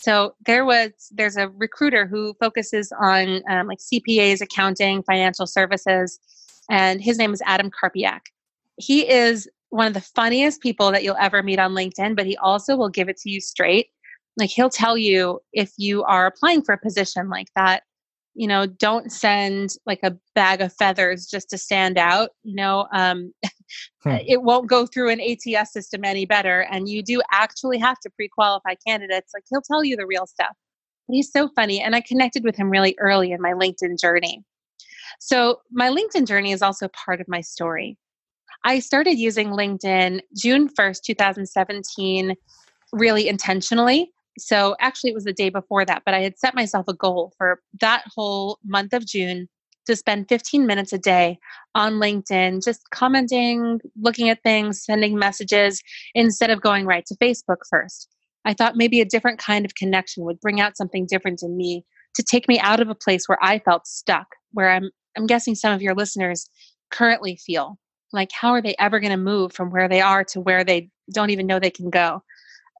[0.00, 6.20] so there was there's a recruiter who focuses on um, like CPAs, accounting, financial services,
[6.70, 8.20] and his name is Adam Karpiak.
[8.76, 12.36] He is one of the funniest people that you'll ever meet on LinkedIn, but he
[12.36, 13.88] also will give it to you straight.
[14.36, 17.82] Like he'll tell you if you are applying for a position like that,
[18.38, 22.30] you know, don't send like a bag of feathers just to stand out.
[22.44, 23.32] You know, um,
[24.04, 24.16] hmm.
[24.24, 26.60] it won't go through an ATS system any better.
[26.70, 29.32] And you do actually have to pre qualify candidates.
[29.34, 30.52] Like he'll tell you the real stuff.
[31.08, 31.82] But he's so funny.
[31.82, 34.44] And I connected with him really early in my LinkedIn journey.
[35.18, 37.98] So my LinkedIn journey is also part of my story.
[38.62, 42.36] I started using LinkedIn June 1st, 2017,
[42.92, 46.86] really intentionally so actually, it was the day before that, but I had set myself
[46.88, 49.48] a goal for that whole month of June
[49.86, 51.38] to spend 15 minutes a day
[51.74, 55.82] on LinkedIn, just commenting, looking at things, sending messages
[56.14, 58.08] instead of going right to Facebook first.
[58.44, 61.84] I thought maybe a different kind of connection would bring out something different in me
[62.14, 65.54] to take me out of a place where I felt stuck, where I'm I'm guessing
[65.54, 66.48] some of your listeners
[66.90, 67.78] currently feel.
[68.12, 70.90] Like how are they ever going to move from where they are to where they
[71.12, 72.22] don't even know they can go?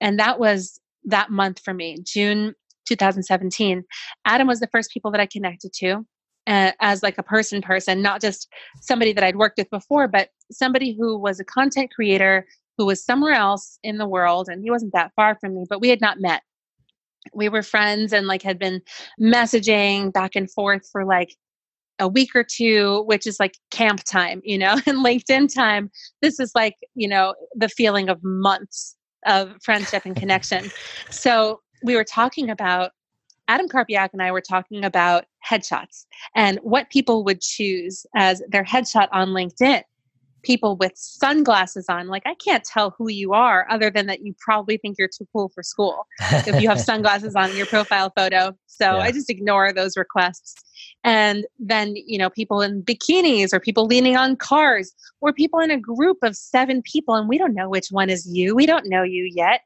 [0.00, 2.54] And that was that month for me, June
[2.86, 3.84] 2017.
[4.24, 6.04] Adam was the first people that I connected to
[6.48, 8.48] uh, as like a person person, not just
[8.80, 12.46] somebody that I'd worked with before, but somebody who was a content creator
[12.78, 15.80] who was somewhere else in the world and he wasn't that far from me, but
[15.80, 16.42] we had not met.
[17.34, 18.80] We were friends and like had been
[19.20, 21.36] messaging back and forth for like
[21.98, 25.90] a week or two, which is like camp time, you know, and LinkedIn time.
[26.22, 28.96] This is like, you know, the feeling of months
[29.26, 30.70] of friendship and connection.
[31.10, 32.92] So we were talking about
[33.48, 36.04] Adam Karpiak and I were talking about headshots
[36.34, 39.82] and what people would choose as their headshot on LinkedIn.
[40.42, 44.34] People with sunglasses on, like I can't tell who you are other than that you
[44.38, 48.56] probably think you're too cool for school if you have sunglasses on your profile photo.
[48.66, 48.98] So yeah.
[48.98, 50.54] I just ignore those requests
[51.04, 55.70] and then you know people in bikinis or people leaning on cars or people in
[55.70, 58.86] a group of seven people and we don't know which one is you we don't
[58.86, 59.62] know you yet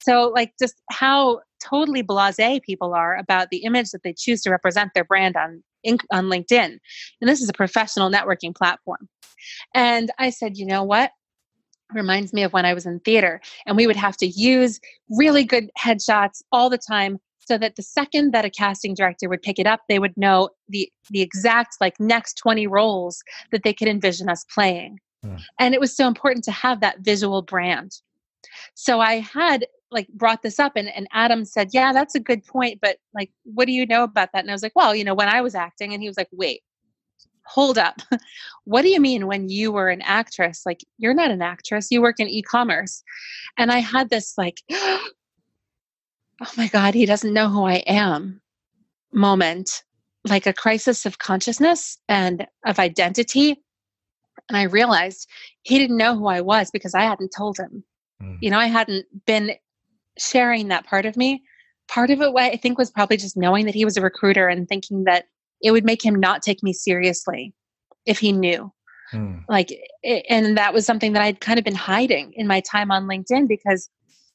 [0.00, 4.50] so like just how totally blasé people are about the image that they choose to
[4.50, 5.62] represent their brand on
[6.10, 6.78] on linkedin.
[7.20, 9.08] And this is a professional networking platform.
[9.74, 11.12] And i said you know what?
[11.92, 14.80] Reminds me of when I was in theater and we would have to use
[15.10, 19.42] really good headshots all the time so that the second that a casting director would
[19.42, 23.22] pick it up they would know the the exact like next 20 roles
[23.52, 24.98] that they could envision us playing.
[25.24, 25.40] Mm.
[25.58, 27.92] and it was so important to have that visual brand.
[28.74, 32.44] So i had like brought this up and, and adam said yeah that's a good
[32.44, 35.04] point but like what do you know about that and i was like well you
[35.04, 36.62] know when i was acting and he was like wait
[37.46, 38.00] hold up
[38.64, 42.02] what do you mean when you were an actress like you're not an actress you
[42.02, 43.02] work in e-commerce
[43.58, 44.60] and i had this like
[46.40, 48.40] oh my God, he doesn't know who I am
[49.12, 49.82] moment,
[50.28, 53.62] like a crisis of consciousness and of identity.
[54.48, 55.28] And I realized
[55.62, 57.84] he didn't know who I was because I hadn't told him.
[58.22, 58.38] Mm.
[58.40, 59.52] You know, I hadn't been
[60.18, 61.42] sharing that part of me.
[61.88, 64.48] Part of it, What I think, was probably just knowing that he was a recruiter
[64.48, 65.26] and thinking that
[65.62, 67.54] it would make him not take me seriously
[68.06, 68.72] if he knew.
[69.12, 69.44] Mm.
[69.48, 69.70] Like,
[70.28, 73.48] and that was something that I'd kind of been hiding in my time on LinkedIn
[73.48, 73.88] because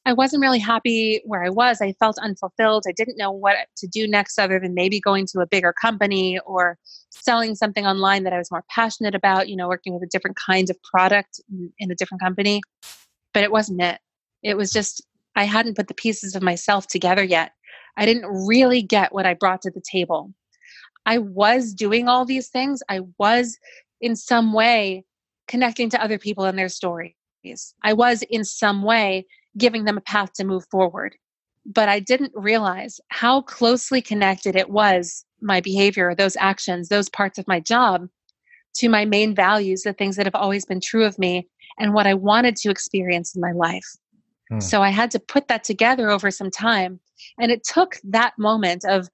[0.06, 1.80] I wasn't really happy where I was.
[1.82, 2.84] I felt unfulfilled.
[2.88, 6.38] I didn't know what to do next other than maybe going to a bigger company
[6.46, 6.78] or
[7.10, 10.38] selling something online that I was more passionate about, you know, working with a different
[10.38, 11.40] kind of product
[11.78, 12.62] in a different company.
[13.34, 14.00] But it wasn't it.
[14.42, 15.04] It was just,
[15.36, 17.52] I hadn't put the pieces of myself together yet.
[17.96, 20.32] I didn't really get what I brought to the table.
[21.06, 22.82] I was doing all these things.
[22.88, 23.58] I was
[24.00, 25.04] in some way
[25.48, 27.14] connecting to other people and their stories.
[27.82, 29.26] I was in some way
[29.58, 31.16] giving them a path to move forward.
[31.66, 37.38] but I didn't realize how closely connected it was my behavior, those actions, those parts
[37.38, 38.08] of my job
[38.76, 42.06] to my main values, the things that have always been true of me and what
[42.06, 43.86] I wanted to experience in my life.
[44.50, 44.60] Hmm.
[44.60, 47.00] So I had to put that together over some time.
[47.38, 49.08] And it took that moment of,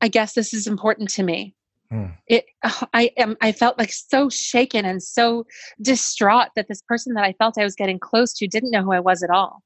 [0.00, 1.54] I guess this is important to me.
[1.90, 2.06] Hmm.
[2.26, 2.46] It,
[2.94, 5.46] I am, I felt like so shaken and so
[5.82, 8.92] distraught that this person that I felt I was getting close to didn't know who
[8.92, 9.62] I was at all.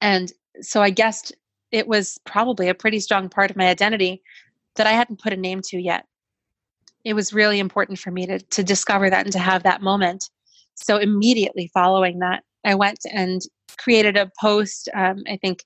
[0.00, 1.32] And so I guessed
[1.70, 4.22] it was probably a pretty strong part of my identity
[4.76, 6.06] that I hadn't put a name to yet.
[7.04, 10.28] It was really important for me to, to discover that and to have that moment.
[10.74, 13.40] So immediately following that, I went and
[13.78, 14.88] created a post.
[14.94, 15.64] Um, I think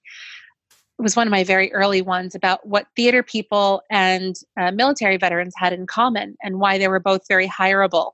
[0.99, 5.18] it was one of my very early ones about what theater people and uh, military
[5.18, 8.12] veterans had in common and why they were both very hireable.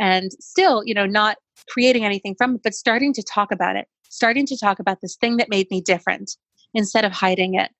[0.00, 1.36] And still, you know, not
[1.68, 5.16] creating anything from it, but starting to talk about it, starting to talk about this
[5.16, 6.36] thing that made me different
[6.74, 7.70] instead of hiding it.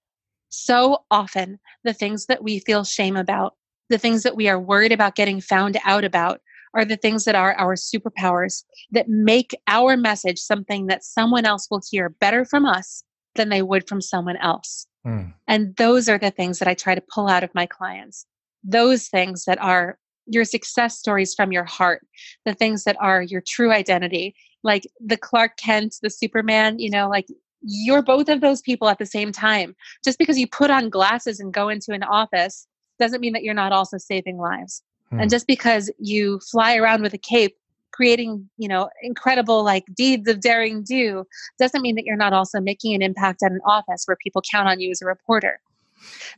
[0.50, 3.55] So often, the things that we feel shame about,
[3.88, 6.40] the things that we are worried about getting found out about,
[6.74, 11.68] are the things that are our superpowers that make our message something that someone else
[11.70, 13.04] will hear better from us
[13.34, 14.86] than they would from someone else.
[15.06, 15.34] Mm.
[15.48, 18.26] And those are the things that I try to pull out of my clients.
[18.64, 22.06] Those things that are your success stories from your heart,
[22.44, 27.08] the things that are your true identity, like the Clark Kent, the Superman, you know,
[27.08, 27.26] like
[27.62, 29.74] you're both of those people at the same time.
[30.04, 32.66] Just because you put on glasses and go into an office
[32.98, 34.82] doesn't mean that you're not also saving lives.
[35.12, 35.20] Hmm.
[35.20, 37.54] And just because you fly around with a cape
[37.92, 41.24] creating, you know, incredible like deeds of daring do
[41.58, 44.66] doesn't mean that you're not also making an impact at an office where people count
[44.66, 45.60] on you as a reporter.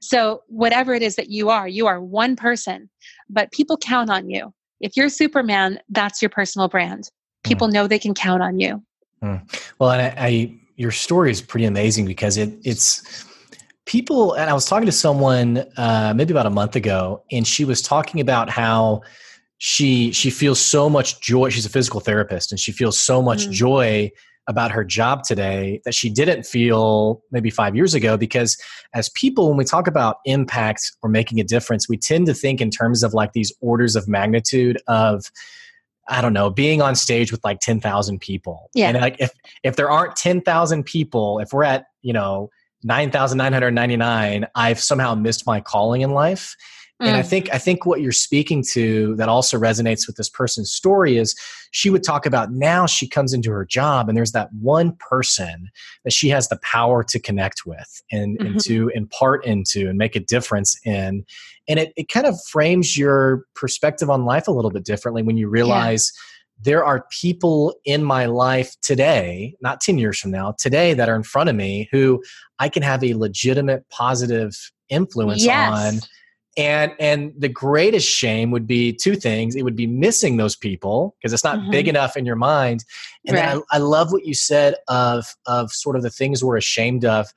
[0.01, 2.91] So, whatever it is that you are, you are one person,
[3.31, 4.53] but people count on you.
[4.81, 7.09] If you're Superman, that's your personal brand.
[7.45, 7.73] People mm.
[7.73, 8.83] know they can count on you.
[9.23, 9.41] Mm.
[9.79, 13.25] Well, and I, I, your story is pretty amazing because it, it's
[13.87, 14.35] people.
[14.35, 17.83] And I was talking to someone uh, maybe about a month ago, and she was
[17.83, 19.03] talking about how
[19.59, 21.51] she she feels so much joy.
[21.51, 23.53] She's a physical therapist, and she feels so much mm.
[23.53, 24.13] joy
[24.47, 28.59] about her job today that she didn't feel maybe five years ago because
[28.93, 32.61] as people when we talk about impact or making a difference we tend to think
[32.61, 35.31] in terms of like these orders of magnitude of
[36.09, 38.71] I don't know, being on stage with like 10,000 people.
[38.75, 38.89] Yeah.
[38.89, 39.33] And like if
[39.63, 42.51] if there aren't 10,000 people, if we're at, you know,
[42.85, 46.55] 9,999, I've somehow missed my calling in life.
[47.03, 47.09] Mm.
[47.09, 47.27] And I mm.
[47.27, 51.35] think I think what you're speaking to that also resonates with this person's story is
[51.73, 55.71] she would talk about now she comes into her job and there's that one person
[56.05, 58.47] that she has the power to connect with and, mm-hmm.
[58.47, 61.25] and to impart into and make a difference in.
[61.67, 65.37] And it, it kind of frames your perspective on life a little bit differently when
[65.37, 66.21] you realize yeah
[66.61, 71.17] there are people in my life today, not 10 years from now, today that are
[71.17, 72.23] in front of me who
[72.59, 74.57] I can have a legitimate positive
[74.89, 75.73] influence yes.
[75.73, 76.01] on
[76.57, 81.17] and and the greatest shame would be two things it would be missing those people
[81.19, 81.71] because it's not mm-hmm.
[81.71, 82.85] big enough in your mind
[83.27, 83.57] and right.
[83.73, 87.29] I, I love what you said of of sort of the things we're ashamed of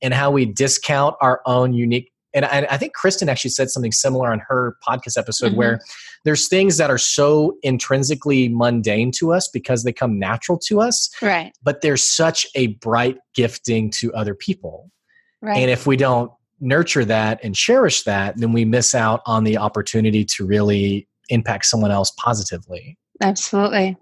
[0.00, 3.92] and how we discount our own unique and I, I think kristen actually said something
[3.92, 5.56] similar on her podcast episode mm-hmm.
[5.56, 5.80] where
[6.24, 11.10] there's things that are so intrinsically mundane to us because they come natural to us
[11.20, 14.90] right but there's such a bright gifting to other people
[15.42, 15.58] Right.
[15.58, 16.30] And if we don't
[16.60, 21.66] nurture that and cherish that, then we miss out on the opportunity to really impact
[21.66, 22.96] someone else positively.
[23.20, 23.96] Absolutely.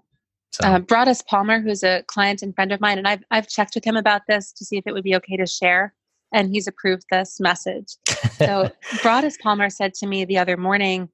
[0.51, 0.67] So.
[0.67, 3.85] Uh, Broadus Palmer, who's a client and friend of mine, and I've I've checked with
[3.85, 5.93] him about this to see if it would be okay to share,
[6.31, 7.95] and he's approved this message.
[8.37, 8.71] So
[9.01, 11.09] Broadus Palmer said to me the other morning,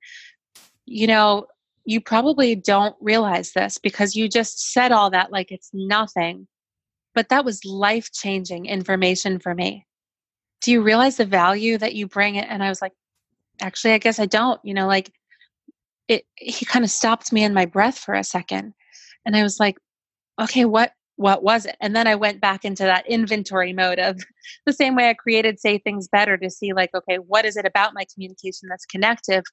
[0.85, 1.47] you know,
[1.85, 6.47] you probably don't realize this because you just said all that like it's nothing,
[7.15, 9.85] but that was life changing information for me.
[10.61, 12.35] Do you realize the value that you bring?
[12.35, 12.91] It and i was like
[13.61, 15.11] actually i guess i don't you know like
[16.07, 18.73] it he kind of stopped me in my breath for a second.
[19.25, 19.77] And i was like
[20.39, 24.19] okay what what was it and then i went back into that inventory mode of
[24.65, 27.65] the same way i created say things better to see like okay what is it
[27.65, 29.43] about my communication that's connective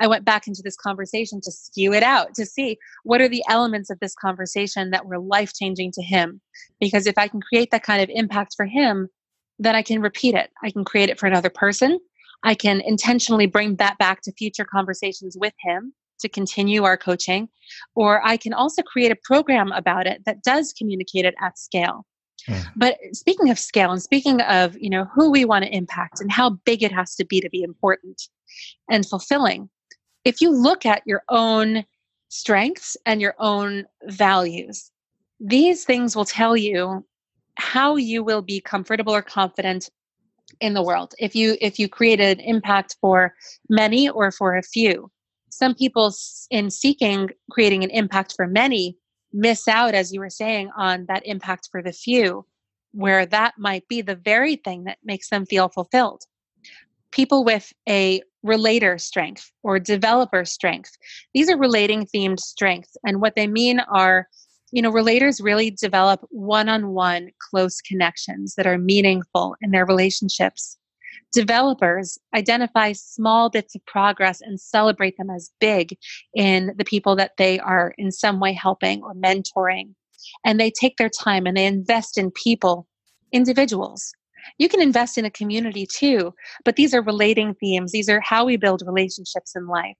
[0.00, 3.44] i went back into this conversation to skew it out to see what are the
[3.48, 6.40] elements of this conversation that were life changing to him
[6.80, 9.08] because if i can create that kind of impact for him
[9.60, 10.50] then I can repeat it.
[10.64, 12.00] I can create it for another person.
[12.42, 17.48] I can intentionally bring that back to future conversations with him to continue our coaching.
[17.94, 22.06] Or I can also create a program about it that does communicate it at scale.
[22.48, 22.66] Mm.
[22.76, 26.32] But speaking of scale and speaking of, you know, who we want to impact and
[26.32, 28.22] how big it has to be to be important
[28.90, 29.68] and fulfilling,
[30.24, 31.84] if you look at your own
[32.28, 34.90] strengths and your own values,
[35.38, 37.04] these things will tell you
[37.56, 39.90] how you will be comfortable or confident
[40.60, 43.34] in the world if you if you create an impact for
[43.68, 45.10] many or for a few
[45.50, 46.12] some people
[46.50, 48.96] in seeking creating an impact for many
[49.32, 52.44] miss out as you were saying on that impact for the few
[52.92, 56.22] where that might be the very thing that makes them feel fulfilled
[57.12, 60.96] people with a relator strength or developer strength
[61.34, 64.26] these are relating themed strengths and what they mean are
[64.72, 69.84] you know, relators really develop one on one close connections that are meaningful in their
[69.84, 70.78] relationships.
[71.32, 75.96] Developers identify small bits of progress and celebrate them as big
[76.34, 79.94] in the people that they are in some way helping or mentoring.
[80.44, 82.86] And they take their time and they invest in people,
[83.32, 84.12] individuals.
[84.58, 86.34] You can invest in a community too,
[86.64, 87.92] but these are relating themes.
[87.92, 89.96] These are how we build relationships in life,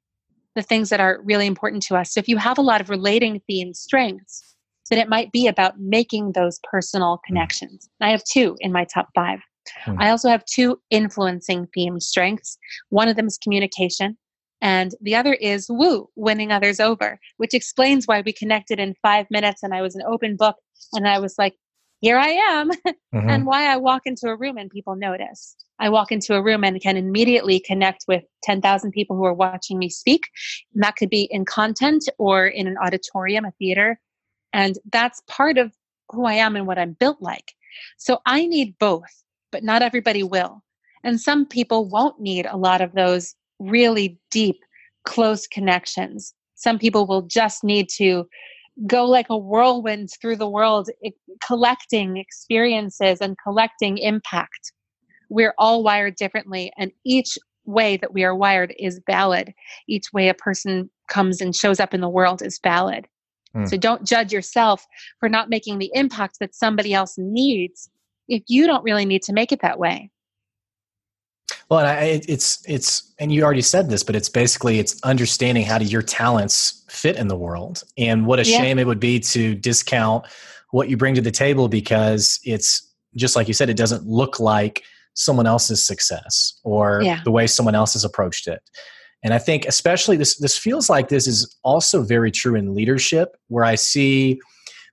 [0.57, 2.13] the things that are really important to us.
[2.13, 4.51] So if you have a lot of relating theme strengths,
[4.91, 7.33] then it might be about making those personal hmm.
[7.33, 7.89] connections.
[8.01, 9.39] I have two in my top five.
[9.85, 9.97] Hmm.
[9.99, 12.59] I also have two influencing themed strengths.
[12.89, 14.17] One of them is communication,
[14.61, 19.27] and the other is woo, winning others over, which explains why we connected in five
[19.31, 20.57] minutes and I was an open book
[20.93, 21.55] and I was like,
[22.01, 23.29] here I am, mm-hmm.
[23.29, 25.55] and why I walk into a room and people notice.
[25.79, 29.79] I walk into a room and can immediately connect with 10,000 people who are watching
[29.79, 30.25] me speak.
[30.75, 34.01] And that could be in content or in an auditorium, a theater,
[34.53, 35.73] and that's part of
[36.11, 37.53] who I am and what I'm built like.
[37.99, 40.63] So I need both, but not everybody will.
[41.03, 44.61] And some people won't need a lot of those really deep,
[45.05, 46.35] close connections.
[46.55, 48.27] Some people will just need to
[48.87, 50.89] go like a whirlwind through the world,
[51.45, 54.73] collecting experiences and collecting impact.
[55.29, 59.53] We're all wired differently, and each way that we are wired is valid.
[59.89, 63.07] Each way a person comes and shows up in the world is valid.
[63.55, 63.69] Mm.
[63.69, 64.87] So don't judge yourself
[65.19, 67.91] for not making the impact that somebody else needs
[68.31, 70.11] if you don't really need to make it that way.
[71.68, 75.78] Well, I, it's it's and you already said this, but it's basically it's understanding how
[75.78, 78.59] do your talents fit in the world, and what a yeah.
[78.59, 80.26] shame it would be to discount
[80.70, 84.41] what you bring to the table because it's just like you said, it doesn't look
[84.41, 84.83] like
[85.14, 87.20] someone else's success or yeah.
[87.24, 88.62] the way someone else has approached it.
[89.22, 93.37] And I think especially this this feels like this is also very true in leadership
[93.49, 94.41] where I see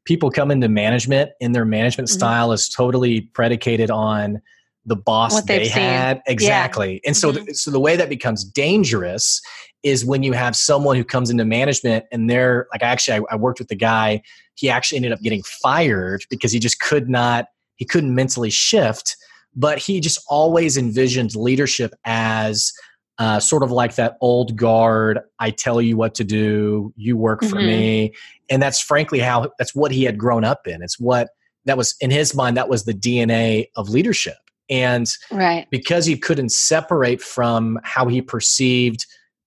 [0.08, 2.18] people come into management and their management mm-hmm.
[2.18, 4.42] style is totally predicated on
[4.86, 7.00] the boss they had exactly yeah.
[7.08, 7.44] and so mm-hmm.
[7.44, 9.42] the, so the way that becomes dangerous
[9.84, 13.36] is when you have someone who comes into management and they're like actually I, I
[13.36, 14.22] worked with the guy
[14.56, 19.18] he actually ended up getting fired because he just could not he couldn't mentally shift
[19.58, 22.72] but he just always envisioned leadership as
[23.20, 27.42] uh, sort of like that old guard i tell you what to do you work
[27.42, 27.68] for mm-hmm.
[27.68, 28.14] me.
[28.50, 30.82] And that's frankly how that's what he had grown up in.
[30.82, 31.30] It's what
[31.66, 34.38] that was in his mind that was the dna of leadership.
[34.70, 35.68] And right.
[35.70, 39.06] because he couldn't separate from how he perceived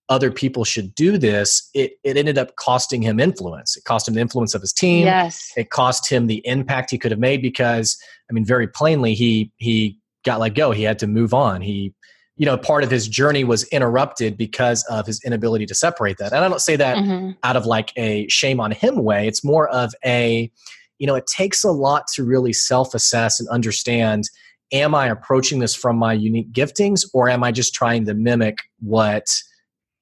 [0.08, 3.76] other people should do this it, it ended up costing him influence.
[3.76, 5.04] It cost him the influence of his team.
[5.04, 5.52] Yes.
[5.56, 7.96] It cost him the impact he could have made because
[8.28, 10.70] i mean very plainly he he got let go.
[10.72, 11.60] He had to move on.
[11.60, 11.94] He
[12.40, 16.32] you know part of his journey was interrupted because of his inability to separate that
[16.32, 17.32] and i don't say that mm-hmm.
[17.44, 20.50] out of like a shame on him way it's more of a
[20.98, 24.24] you know it takes a lot to really self-assess and understand
[24.72, 28.56] am i approaching this from my unique giftings or am i just trying to mimic
[28.80, 29.26] what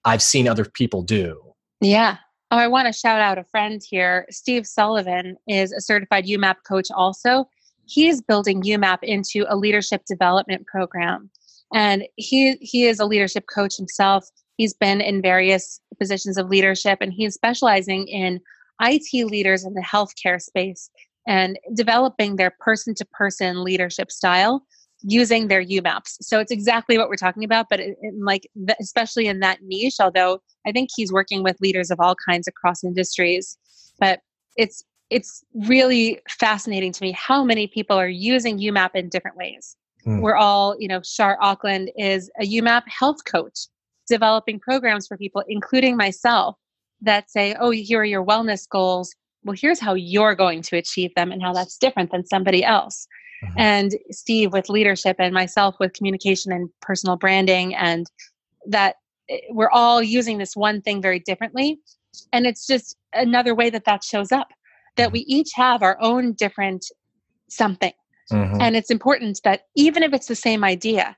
[0.05, 1.43] i've seen other people do
[1.81, 2.17] yeah
[2.51, 4.25] Oh, I want to shout out a friend here.
[4.31, 7.47] Steve Sullivan is a certified YouMap coach also.
[7.85, 11.29] He's building YouMap into a leadership development program
[11.75, 16.99] and he he is a leadership coach himself he's been in various positions of leadership
[17.01, 18.41] and he's specializing in
[18.81, 20.91] IT leaders in the healthcare space
[21.27, 24.63] and developing their person to person leadership style
[25.03, 26.17] using their YouMaps.
[26.23, 28.49] So it's exactly what we're talking about, but in, in like
[28.81, 29.97] especially in that niche.
[30.01, 33.57] Although I think he's working with leaders of all kinds across industries,
[34.01, 34.21] but
[34.57, 39.77] it's it's really fascinating to me how many people are using YouMap in different ways.
[40.09, 40.21] Mm.
[40.23, 43.67] We're all, you know, Shar Auckland is a YouMap health coach
[44.09, 46.57] developing programs for people, including myself,
[47.03, 49.15] that say, oh, here are your wellness goals.
[49.45, 53.07] Well, here's how you're going to achieve them and how that's different than somebody else.
[53.45, 53.59] Mm-hmm.
[53.59, 58.07] And Steve with leadership and myself with communication and personal branding, and
[58.67, 58.97] that
[59.29, 61.79] eh, we're all using this one thing very differently.
[62.33, 64.49] And it's just another way that that shows up
[64.97, 65.13] that mm-hmm.
[65.13, 66.87] we each have our own different
[67.49, 67.93] something
[68.33, 68.61] Mm-hmm.
[68.61, 71.17] And it's important that even if it's the same idea,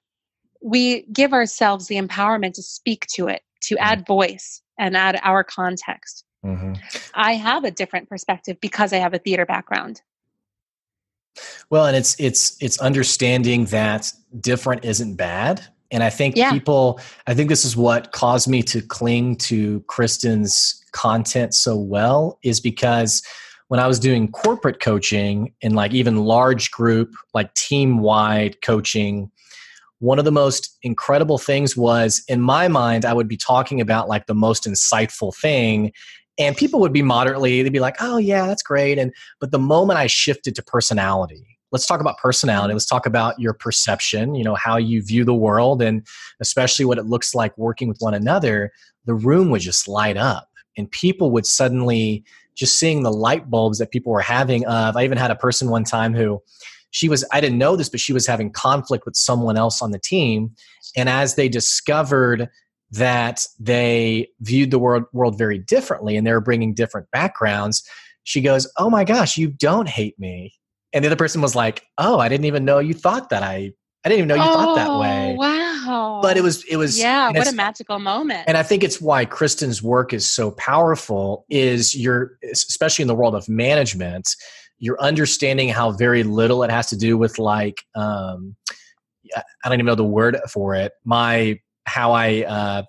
[0.62, 3.84] we give ourselves the empowerment to speak to it, to mm-hmm.
[3.84, 6.24] add voice and add our context.
[6.44, 6.74] Mm-hmm.
[7.14, 10.02] I have a different perspective because I have a theater background.
[11.68, 15.64] Well, and it's it's it's understanding that different isn't bad.
[15.92, 16.50] And I think Yeah.
[16.50, 22.38] people I think this is what caused me to cling to Kristen's content so well
[22.42, 23.22] is because
[23.70, 29.30] when I was doing corporate coaching and like even large group, like team wide coaching,
[30.00, 34.08] one of the most incredible things was in my mind, I would be talking about
[34.08, 35.92] like the most insightful thing.
[36.36, 38.98] And people would be moderately, they'd be like, oh, yeah, that's great.
[38.98, 42.74] And, but the moment I shifted to personality, let's talk about personality.
[42.74, 46.04] Let's talk about your perception, you know, how you view the world, and
[46.40, 48.72] especially what it looks like working with one another,
[49.04, 50.48] the room would just light up.
[50.76, 52.24] And people would suddenly
[52.54, 55.68] just seeing the light bulbs that people were having of i even had a person
[55.68, 56.40] one time who
[56.90, 59.90] she was i didn't know this but she was having conflict with someone else on
[59.90, 60.50] the team.
[60.96, 62.48] And as they discovered
[62.90, 67.82] that they viewed the world, world very differently and they were bringing different backgrounds
[68.24, 70.52] she goes oh my gosh you don't hate me.
[70.92, 73.72] And the other person was like oh i didn't even know you thought that i
[74.04, 76.20] i didn't even know you thought that way Oh, Wow.
[76.22, 78.44] but it was it was yeah, what a magical moment.
[78.46, 83.14] and I think it's why Kristen's work is so powerful is you're especially in the
[83.14, 84.28] world of management,
[84.78, 88.56] you're understanding how very little it has to do with like um
[89.36, 90.92] I don't even know the word for it.
[91.04, 92.82] My how I uh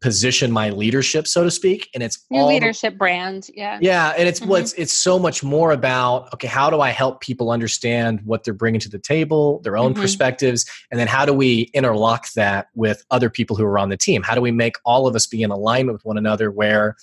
[0.00, 1.88] position my leadership, so to speak.
[1.94, 3.48] And it's Your all the- leadership brand.
[3.54, 3.78] Yeah.
[3.82, 4.46] yeah, and it's Mhm.
[4.46, 8.54] what's it's so much more about okay, how do I help people understand what they're
[8.54, 10.00] bringing to the table, their own Mhm.
[10.00, 13.96] perspectives, and then how do we interlock that with other people who are on the
[13.96, 14.22] team?
[14.22, 16.96] How do we make all of us be in alignment with one another where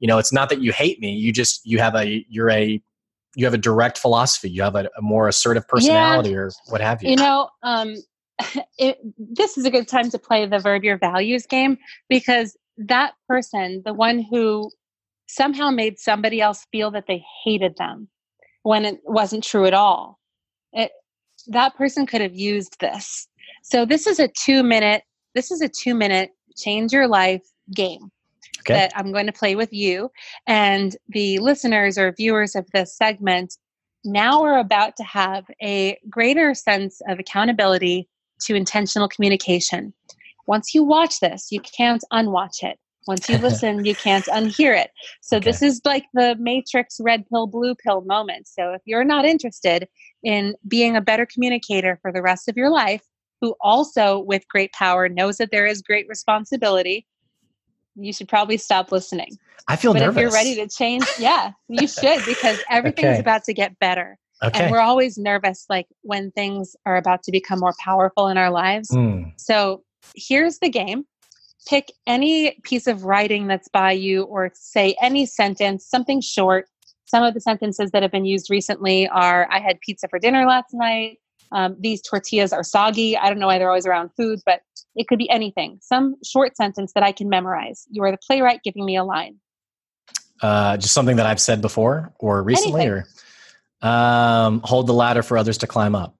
[0.00, 2.80] you know, it's not that you hate me, you just you have a you're a
[3.36, 7.02] you have a direct philosophy, you have a, a more assertive personality or what have
[7.02, 7.10] you.
[7.10, 7.96] You know, um,
[8.78, 11.78] it, this is a good time to play the verb your values game
[12.08, 14.70] because that person, the one who
[15.28, 18.08] somehow made somebody else feel that they hated them
[18.62, 20.18] when it wasn't true at all,
[20.72, 20.90] it,
[21.48, 23.28] that person could have used this.
[23.62, 25.02] So this is a two minute.
[25.34, 27.42] This is a two minute change your life
[27.74, 28.10] game
[28.60, 28.74] Okay.
[28.74, 30.10] that I'm going to play with you
[30.46, 33.56] and the listeners or viewers of this segment.
[34.04, 38.08] Now we're about to have a greater sense of accountability
[38.42, 39.92] to intentional communication.
[40.46, 42.78] Once you watch this, you can't unwatch it.
[43.06, 44.90] Once you listen, you can't unhear it.
[45.20, 48.48] So this is like the Matrix red pill, blue pill moment.
[48.48, 49.88] So if you're not interested
[50.22, 53.02] in being a better communicator for the rest of your life,
[53.40, 57.06] who also with great power knows that there is great responsibility,
[57.94, 59.38] you should probably stop listening.
[59.68, 60.16] I feel but nervous.
[60.16, 63.20] if you're ready to change, yeah, you should because everything's Okay.
[63.20, 64.18] about to get better.
[64.44, 64.64] Okay.
[64.64, 68.50] And we're always nervous like when things are about to become more powerful in our
[68.50, 68.88] lives.
[68.90, 69.24] Hmm.
[69.36, 69.82] So
[70.14, 71.04] here's the game.
[71.66, 76.66] Pick any piece of writing that's by you or say any sentence, something short.
[77.06, 80.46] Some of the sentences that have been used recently are I had pizza for dinner
[80.46, 81.18] last night.
[81.52, 83.16] Um, these tortillas are soggy.
[83.16, 84.60] I don't know why they're always around food, but
[84.96, 85.78] it could be anything.
[85.80, 87.86] Some short sentence that I can memorize.
[87.90, 89.36] You are the playwright giving me a line.
[90.42, 92.98] Uh, just something that I've said before or recently, Anything.
[92.98, 93.06] or
[93.84, 96.16] um, hold the ladder for others to climb up.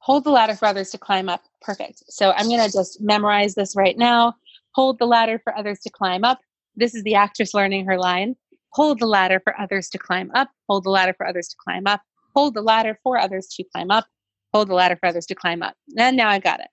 [0.00, 1.42] hold the ladder for others to climb up.
[1.60, 2.02] Perfect.
[2.08, 4.34] So I'm going to just memorize this right now.
[4.74, 6.38] Hold the ladder for others to climb up.
[6.76, 8.36] This is the actress learning her line.
[8.72, 10.50] Hold the ladder for others to climb up.
[10.68, 12.02] Hold the ladder for others to climb up.
[12.34, 14.06] Hold the ladder for others to climb up.
[14.54, 15.74] Hold the ladder for others to climb up.
[15.96, 16.68] And now I got it.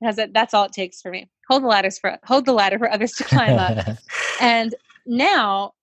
[0.00, 0.32] That's, it.
[0.32, 1.28] That's all it takes for me.
[1.48, 3.86] Hold the ladders for hold the ladder for others to climb up.
[4.40, 4.74] And
[5.04, 5.74] now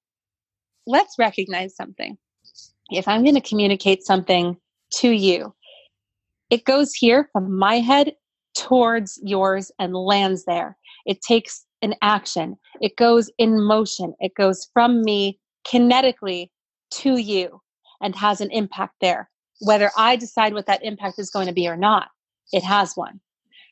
[0.87, 2.17] let's recognize something.
[2.91, 4.57] If I'm going to communicate something
[4.93, 5.53] to you,
[6.49, 8.13] it goes here from my head
[8.55, 10.77] towards yours and lands there.
[11.05, 16.49] It takes an action, it goes in motion, it goes from me kinetically
[16.91, 17.61] to you
[18.01, 19.29] and has an impact there.
[19.61, 22.09] Whether I decide what that impact is going to be or not,
[22.51, 23.19] it has one.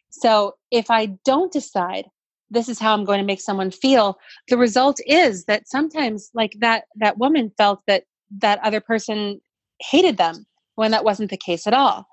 [0.10, 2.06] So if I don't decide
[2.52, 4.18] this is how I'm going to make someone feel,
[4.50, 8.04] the result is that sometimes like that that woman felt that
[8.40, 9.40] that other person
[9.82, 10.46] hated them
[10.76, 12.06] when that wasn't the case at all.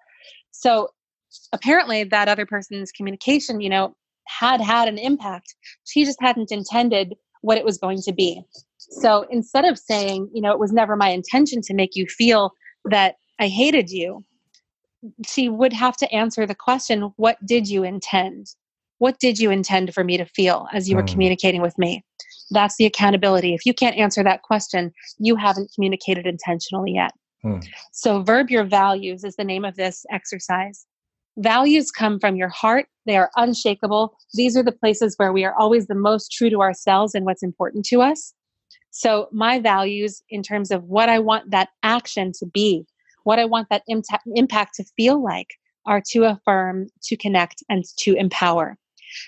[0.51, 0.89] So
[1.53, 3.97] apparently that other person's communication, you know,
[4.27, 5.55] had had an impact.
[5.85, 8.43] She just hadn't intended what it was going to be.
[8.79, 12.53] So instead of saying, you know, it was never my intention to make you feel
[12.85, 14.25] that I hated you,
[15.27, 18.47] she would have to answer the question, what did you intend?
[19.03, 21.09] What did you intend for me to feel as you were Hmm.
[21.09, 22.05] communicating with me?
[22.53, 23.53] That's the accountability.
[23.53, 27.11] If you can't answer that question, you haven't communicated intentionally yet.
[27.43, 27.59] Hmm.
[27.91, 30.87] So, verb your values is the name of this exercise.
[31.37, 34.15] Values come from your heart, they are unshakable.
[34.35, 37.43] These are the places where we are always the most true to ourselves and what's
[37.43, 38.33] important to us.
[38.93, 42.87] So, my values, in terms of what I want that action to be,
[43.25, 43.83] what I want that
[44.37, 45.49] impact to feel like
[45.87, 48.79] are to affirm, to connect, and to empower.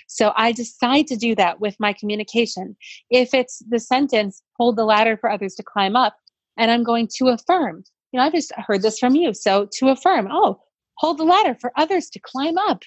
[0.07, 2.75] So I decide to do that with my communication.
[3.09, 6.15] If it's the sentence, hold the ladder for others to climb up,
[6.57, 9.33] and I'm going to affirm, you know, I just heard this from you.
[9.33, 10.59] So to affirm, oh,
[10.97, 12.83] hold the ladder for others to climb up.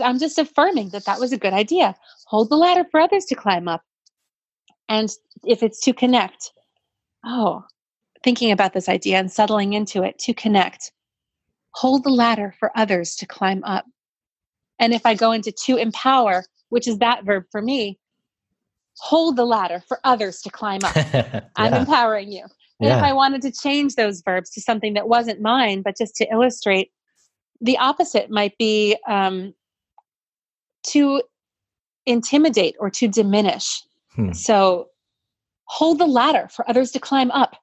[0.00, 1.94] I'm just affirming that that was a good idea.
[2.26, 3.82] Hold the ladder for others to climb up.
[4.88, 5.10] And
[5.44, 6.52] if it's to connect,
[7.26, 7.64] oh,
[8.24, 10.92] thinking about this idea and settling into it, to connect,
[11.74, 13.84] hold the ladder for others to climb up.
[14.82, 18.00] And if I go into to empower, which is that verb for me,
[18.98, 20.96] hold the ladder for others to climb up.
[20.96, 21.42] yeah.
[21.54, 22.42] I'm empowering you.
[22.80, 22.98] And yeah.
[22.98, 26.26] if I wanted to change those verbs to something that wasn't mine, but just to
[26.32, 26.90] illustrate,
[27.60, 29.54] the opposite might be um,
[30.88, 31.22] to
[32.04, 33.84] intimidate or to diminish.
[34.16, 34.32] Hmm.
[34.32, 34.88] So
[35.66, 37.54] hold the ladder for others to climb up.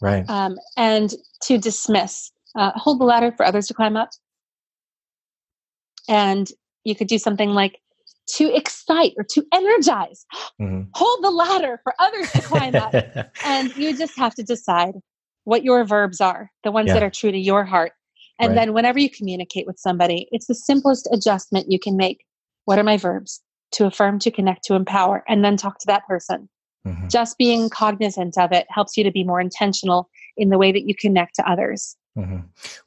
[0.00, 0.24] Right.
[0.30, 1.12] Um, and
[1.42, 2.32] to dismiss.
[2.56, 4.08] Uh, hold the ladder for others to climb up.
[6.08, 6.48] And
[6.84, 7.80] you could do something like
[8.36, 10.24] to excite or to energize.
[10.60, 10.82] Mm-hmm.
[10.94, 12.94] Hold the ladder for others to climb up.
[13.44, 14.94] and you just have to decide
[15.44, 16.94] what your verbs are, the ones yeah.
[16.94, 17.92] that are true to your heart.
[18.38, 18.54] And right.
[18.54, 22.24] then whenever you communicate with somebody, it's the simplest adjustment you can make.
[22.64, 23.42] What are my verbs?
[23.72, 26.48] To affirm, to connect, to empower, and then talk to that person.
[26.86, 27.08] Mm-hmm.
[27.08, 30.86] Just being cognizant of it helps you to be more intentional in the way that
[30.86, 31.96] you connect to others.
[32.16, 32.38] Mm-hmm.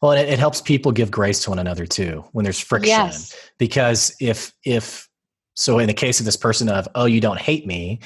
[0.02, 2.90] Well, it, it, helps people give grace to one another too when there's friction.
[2.90, 3.36] Yes.
[3.58, 5.10] Because if if
[5.56, 8.00] so, in the case of this person of oh you don't hate me,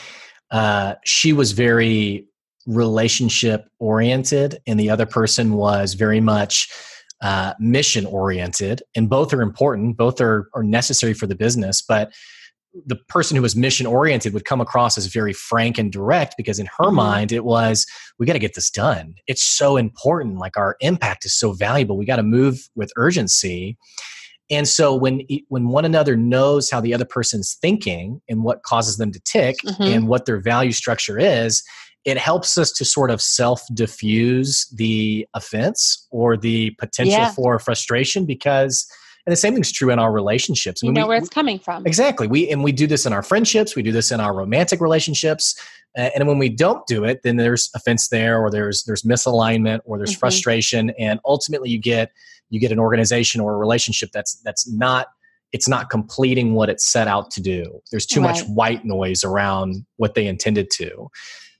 [0.49, 2.25] uh, she was very
[2.65, 6.69] relationship oriented, and the other person was very much
[7.21, 9.97] uh, mission oriented, and both are important.
[9.97, 12.11] Both are are necessary for the business, but
[12.85, 16.59] the person who was mission oriented would come across as very frank and direct because
[16.59, 16.95] in her mm-hmm.
[16.95, 17.85] mind it was
[18.17, 21.97] we got to get this done it's so important like our impact is so valuable
[21.97, 23.77] we got to move with urgency
[24.49, 28.97] and so when when one another knows how the other person's thinking and what causes
[28.97, 29.83] them to tick mm-hmm.
[29.83, 31.63] and what their value structure is
[32.03, 37.31] it helps us to sort of self diffuse the offense or the potential yeah.
[37.31, 38.87] for frustration because
[39.25, 40.83] and the same thing's true in our relationships.
[40.83, 41.85] I mean, you know we, where it's coming from.
[41.85, 42.27] Exactly.
[42.27, 43.75] We and we do this in our friendships.
[43.75, 45.59] We do this in our romantic relationships.
[45.97, 49.81] Uh, and when we don't do it, then there's offense there, or there's there's misalignment,
[49.85, 50.19] or there's mm-hmm.
[50.19, 52.11] frustration, and ultimately you get
[52.49, 55.07] you get an organization or a relationship that's that's not
[55.51, 57.81] it's not completing what it set out to do.
[57.91, 58.29] There's too right.
[58.29, 61.09] much white noise around what they intended to.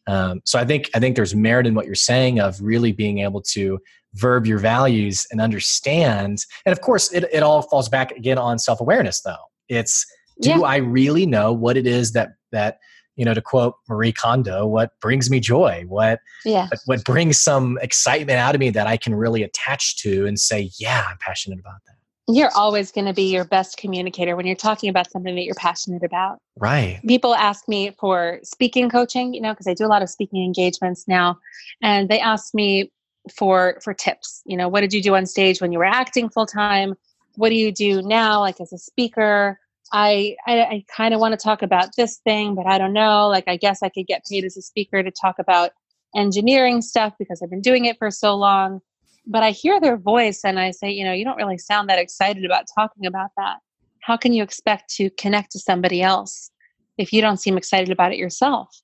[0.07, 3.19] Um, so I think I think there's merit in what you're saying of really being
[3.19, 3.79] able to
[4.15, 6.39] verb your values and understand.
[6.65, 9.35] And of course, it, it all falls back again on self awareness, though.
[9.69, 10.05] It's
[10.41, 10.59] do yeah.
[10.61, 12.79] I really know what it is that that
[13.15, 16.67] you know to quote Marie Kondo, what brings me joy, what yeah.
[16.69, 20.39] what, what brings some excitement out of me that I can really attach to and
[20.39, 21.95] say, yeah, I'm passionate about that.
[22.28, 25.55] You're always going to be your best communicator when you're talking about something that you're
[25.55, 26.38] passionate about.
[26.57, 27.01] Right.
[27.05, 30.43] People ask me for speaking coaching, you know, because I do a lot of speaking
[30.43, 31.39] engagements now.
[31.82, 32.91] And they ask me,
[33.30, 36.30] for for tips you know what did you do on stage when you were acting
[36.30, 36.95] full time
[37.36, 39.59] what do you do now like as a speaker
[39.93, 43.28] i i, I kind of want to talk about this thing but i don't know
[43.28, 45.72] like i guess i could get paid as a speaker to talk about
[46.15, 48.82] engineering stuff because i've been doing it for so long
[49.26, 51.99] but i hear their voice and i say you know you don't really sound that
[51.99, 53.57] excited about talking about that
[54.01, 56.51] how can you expect to connect to somebody else
[56.97, 58.82] if you don't seem excited about it yourself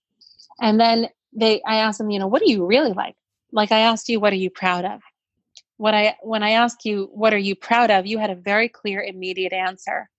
[0.62, 3.16] and then they i ask them you know what do you really like
[3.52, 5.02] like I asked you, what are you proud of?
[5.78, 8.06] What I when I asked you, what are you proud of?
[8.06, 10.10] You had a very clear, immediate answer.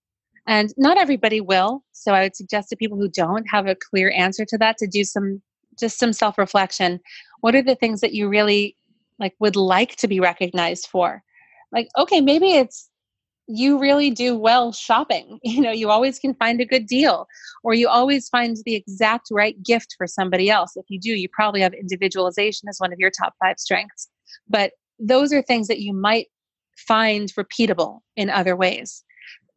[0.47, 1.85] And not everybody will.
[1.93, 4.87] So I would suggest to people who don't have a clear answer to that to
[4.87, 5.43] do some
[5.79, 7.01] just some self-reflection.
[7.41, 8.77] What are the things that you really
[9.19, 11.23] like would like to be recognized for?
[11.73, 12.89] Like, okay, maybe it's
[13.49, 15.41] you really do well shopping.
[15.49, 17.27] You know, you always can find a good deal,
[17.64, 20.73] or you always find the exact right gift for somebody else.
[20.77, 24.09] If you do, you probably have individualization as one of your top five strengths.
[24.49, 26.27] But those are things that you might
[26.77, 29.03] find repeatable in other ways,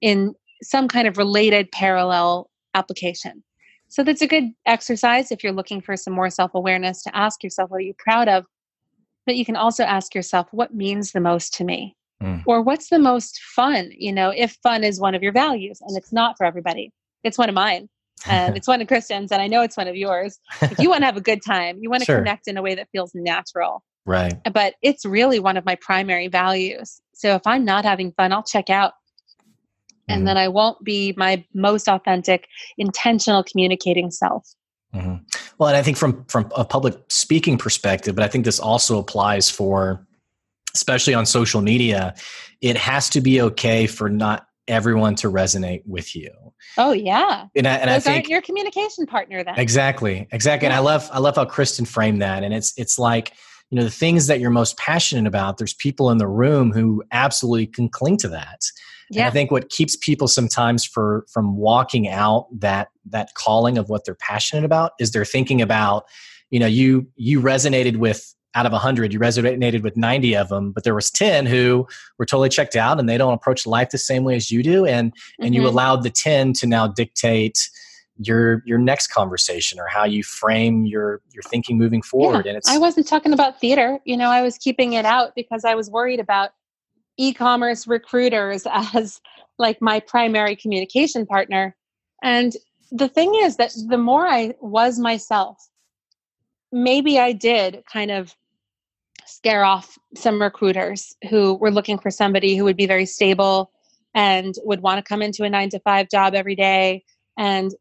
[0.01, 0.33] in
[0.63, 3.43] some kind of related parallel application.
[3.89, 7.43] So that's a good exercise if you're looking for some more self awareness to ask
[7.43, 8.45] yourself, what are you proud of?
[9.25, 11.95] But you can also ask yourself, what means the most to me?
[12.21, 12.43] Mm.
[12.45, 13.91] Or what's the most fun?
[13.97, 16.91] You know, if fun is one of your values and it's not for everybody,
[17.23, 17.89] it's one of mine
[18.27, 20.39] and it's one of Kristen's and I know it's one of yours.
[20.61, 22.17] If you want to have a good time, you want to sure.
[22.17, 23.83] connect in a way that feels natural.
[24.05, 24.33] Right.
[24.51, 27.01] But it's really one of my primary values.
[27.13, 28.93] So if I'm not having fun, I'll check out.
[30.07, 30.25] And mm.
[30.25, 32.47] then I won't be my most authentic,
[32.77, 34.47] intentional communicating self.
[34.93, 35.23] Mm-hmm.
[35.57, 38.99] Well, and I think from from a public speaking perspective, but I think this also
[38.99, 40.05] applies for,
[40.75, 42.15] especially on social media,
[42.61, 46.29] it has to be okay for not everyone to resonate with you.
[46.77, 49.57] Oh yeah, and I, and Those I think your communication partner then.
[49.57, 50.67] exactly, exactly.
[50.67, 53.33] And I love I love how Kristen framed that, and it's it's like
[53.69, 55.57] you know the things that you're most passionate about.
[55.57, 58.61] There's people in the room who absolutely can cling to that.
[59.11, 59.23] Yeah.
[59.23, 63.89] And I think what keeps people sometimes for from walking out that that calling of
[63.89, 66.05] what they're passionate about is they're thinking about,
[66.49, 70.73] you know, you you resonated with out of 100 you resonated with 90 of them
[70.73, 71.87] but there was 10 who
[72.19, 74.85] were totally checked out and they don't approach life the same way as you do
[74.85, 75.45] and mm-hmm.
[75.45, 75.69] and you mm-hmm.
[75.69, 77.69] allowed the 10 to now dictate
[78.17, 82.57] your your next conversation or how you frame your your thinking moving forward yeah, and
[82.57, 85.75] it's I wasn't talking about theater you know I was keeping it out because I
[85.75, 86.49] was worried about
[87.21, 89.21] e-commerce recruiters as
[89.57, 91.75] like my primary communication partner.
[92.23, 92.55] And
[92.91, 95.69] the thing is that the more i was myself
[96.73, 98.35] maybe i did kind of
[99.25, 103.71] scare off some recruiters who were looking for somebody who would be very stable
[104.13, 107.01] and would want to come into a 9 to 5 job every day.
[107.37, 107.73] And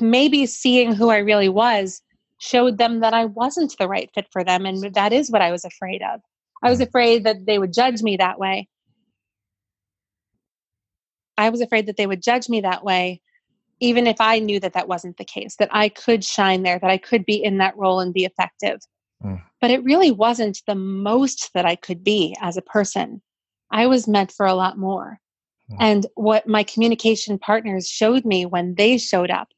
[0.00, 2.02] maybe seeing who i really was
[2.38, 5.50] showed them that i wasn't the right fit for them and that is what i
[5.50, 6.20] was afraid of
[6.62, 8.68] I was afraid that they would judge me that way.
[11.38, 13.20] I was afraid that they would judge me that way,
[13.80, 16.90] even if I knew that that wasn't the case, that I could shine there, that
[16.90, 18.80] I could be in that role and be effective.
[19.22, 19.42] Mm.
[19.60, 23.20] But it really wasn't the most that I could be as a person.
[23.70, 25.18] I was meant for a lot more.
[25.70, 25.76] Mm.
[25.80, 29.48] And what my communication partners showed me when they showed up,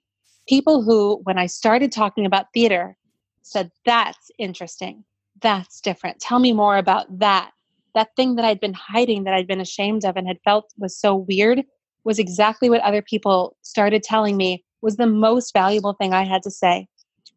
[0.48, 2.96] people who, when I started talking about theater,
[3.42, 5.04] said, That's interesting
[5.40, 6.20] that's different.
[6.20, 7.50] Tell me more about that.
[7.94, 10.96] That thing that I'd been hiding, that I'd been ashamed of and had felt was
[10.98, 11.64] so weird,
[12.04, 16.42] was exactly what other people started telling me was the most valuable thing I had
[16.44, 16.86] to say.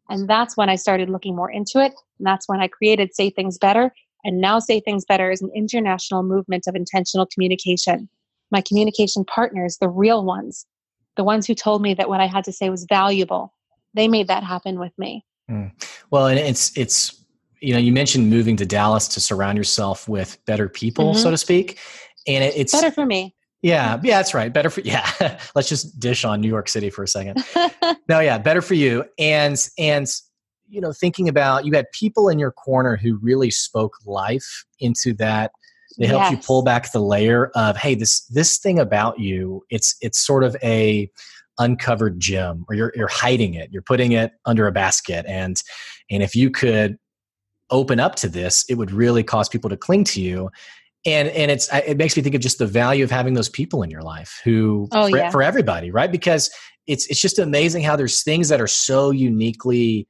[0.10, 1.94] And that's when I started looking more into it.
[2.20, 3.94] And that's when I created Say Things Better.
[4.24, 8.10] And now Say Things Better is an international movement of intentional communication.
[8.52, 10.66] My communication partners, the real ones,
[11.16, 13.54] the ones who told me that what I had to say was valuable,
[13.94, 15.26] they made that happen with me.
[15.50, 15.72] Mm.
[16.12, 17.21] Well, and it's it's
[17.62, 21.22] you know, you mentioned moving to Dallas to surround yourself with better people, mm-hmm.
[21.22, 21.80] so to speak.
[22.28, 23.36] And it, it's better for me.
[23.62, 24.52] Yeah, yeah, that's right.
[24.52, 25.40] Better for yeah.
[25.56, 27.44] Let's just dish on New York City for a second.
[28.10, 29.06] no, yeah, better for you.
[29.18, 30.08] And and
[30.68, 35.14] you know, thinking about you had people in your corner who really spoke life into
[35.16, 35.52] that.
[36.00, 36.32] They helped yes.
[36.32, 40.44] you pull back the layer of, hey, this this thing about you, it's it's sort
[40.46, 41.12] of a
[41.60, 43.70] uncovered gem, or you're you're hiding it.
[43.72, 45.62] You're putting it under a basket, and
[46.10, 46.98] and if you could
[47.72, 50.50] open up to this, it would really cause people to cling to you.
[51.06, 53.82] And and it's it makes me think of just the value of having those people
[53.82, 55.32] in your life who oh, for, yeah.
[55.32, 56.12] for everybody, right?
[56.12, 56.52] Because
[56.86, 60.08] it's it's just amazing how there's things that are so uniquely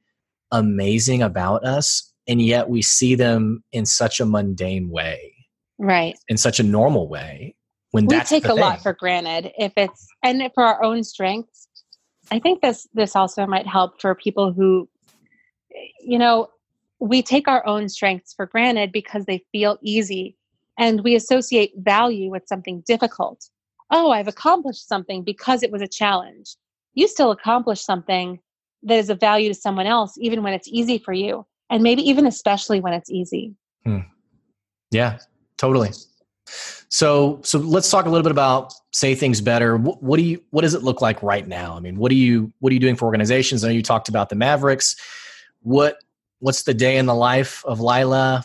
[0.50, 5.34] amazing about us, and yet we see them in such a mundane way,
[5.78, 6.14] right?
[6.28, 7.56] In such a normal way.
[7.92, 8.58] When we take a thing.
[8.58, 11.68] lot for granted, if it's and for our own strengths,
[12.30, 14.88] I think this this also might help for people who,
[16.00, 16.48] you know,
[17.02, 20.36] we take our own strengths for granted because they feel easy
[20.78, 23.48] and we associate value with something difficult.
[23.90, 26.54] Oh, I've accomplished something because it was a challenge.
[26.94, 28.38] You still accomplish something
[28.84, 32.08] that is of value to someone else, even when it's easy for you, and maybe
[32.08, 33.56] even especially when it's easy.
[33.84, 33.98] Hmm.
[34.92, 35.18] Yeah,
[35.56, 35.90] totally.
[36.88, 39.76] So, so let's talk a little bit about say things better.
[39.76, 41.76] What, what do you, what does it look like right now?
[41.76, 43.64] I mean, what do you, what are you doing for organizations?
[43.64, 44.94] I know you talked about the Mavericks.
[45.62, 45.96] What,
[46.42, 48.44] what's the day in the life of Lila?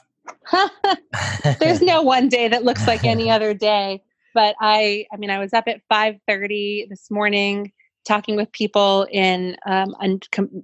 [1.60, 4.02] There's no one day that looks like any other day.
[4.34, 7.72] But I, I mean, I was up at 5:30 this morning
[8.08, 9.94] talking with people in um,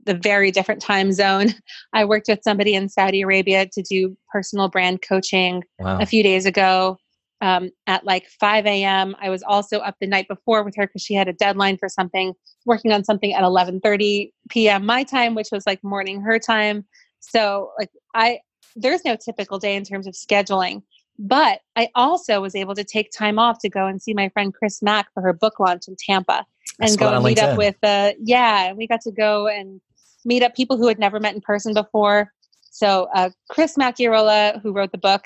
[0.05, 1.47] the very different time zone.
[1.93, 5.97] I worked with somebody in Saudi Arabia to do personal brand coaching wow.
[5.99, 6.97] a few days ago.
[7.41, 9.17] Um, at like 5 a.m.
[9.21, 11.89] I was also up the night before with her because she had a deadline for
[11.89, 12.34] something,
[12.65, 14.86] working on something at 11:30 p.m.
[14.86, 16.86] my time, which was like morning her time.
[17.32, 18.39] So like I
[18.76, 20.84] there's no typical day in terms of scheduling.
[21.19, 24.53] But I also was able to take time off to go and see my friend
[24.53, 26.43] Chris Mack for her book launch in Tampa
[26.82, 27.51] and go and meet LinkedIn.
[27.51, 29.80] up with uh yeah, we got to go and
[30.26, 32.32] meet up people who had never met in person before.
[32.71, 35.26] So uh, Chris Macchiarola, who wrote the book,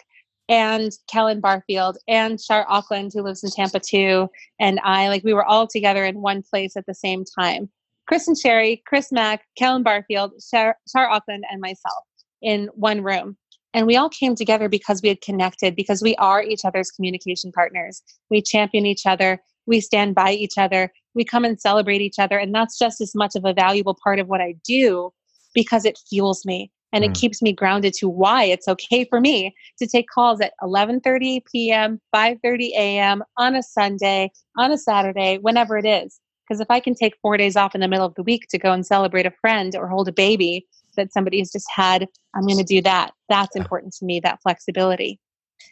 [0.50, 4.30] and Kellen Barfield and Shar Auckland, who lives in Tampa too,
[4.60, 7.70] and I like we were all together in one place at the same time.
[8.08, 12.04] Chris and Sherry, Chris Mack, Kellen Barfield, Shar Auckland, and myself
[12.42, 13.38] in one room.
[13.74, 17.52] And we all came together because we had connected, because we are each other's communication
[17.52, 18.02] partners.
[18.30, 19.40] We champion each other.
[19.66, 20.92] We stand by each other.
[21.14, 22.38] We come and celebrate each other.
[22.38, 25.12] And that's just as much of a valuable part of what I do
[25.54, 27.10] because it fuels me and mm.
[27.10, 31.42] it keeps me grounded to why it's okay for me to take calls at 11:30
[31.52, 33.24] p.m., 5:30 a.m.
[33.38, 36.20] on a Sunday, on a Saturday, whenever it is.
[36.48, 38.58] Because if I can take 4 days off in the middle of the week to
[38.58, 42.44] go and celebrate a friend or hold a baby that somebody has just had, I'm
[42.44, 43.12] going to do that.
[43.30, 45.20] That's important to me, that flexibility.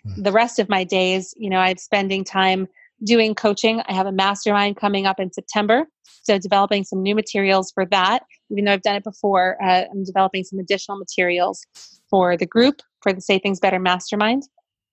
[0.05, 0.23] Mm.
[0.23, 2.67] The rest of my days, you know, I'm spending time
[3.03, 3.81] doing coaching.
[3.87, 5.85] I have a mastermind coming up in September.
[6.23, 8.23] So, developing some new materials for that.
[8.49, 11.65] Even though I've done it before, uh, I'm developing some additional materials
[12.09, 14.43] for the group, for the Say Things Better Mastermind,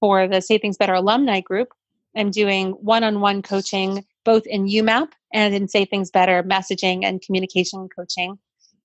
[0.00, 1.68] for the Say Things Better alumni group.
[2.16, 7.04] I'm doing one on one coaching both in YouMap and in Say Things Better messaging
[7.04, 8.38] and communication coaching.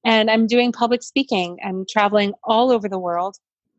[0.03, 1.57] And I'm doing public speaking.
[1.65, 3.38] I'm traveling all over the world.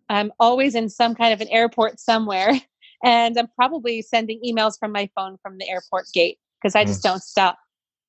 [0.09, 2.53] I'm always in some kind of an airport somewhere
[3.05, 7.01] and I'm probably sending emails from my phone from the airport gate because I just
[7.01, 7.11] mm.
[7.11, 7.59] don't stop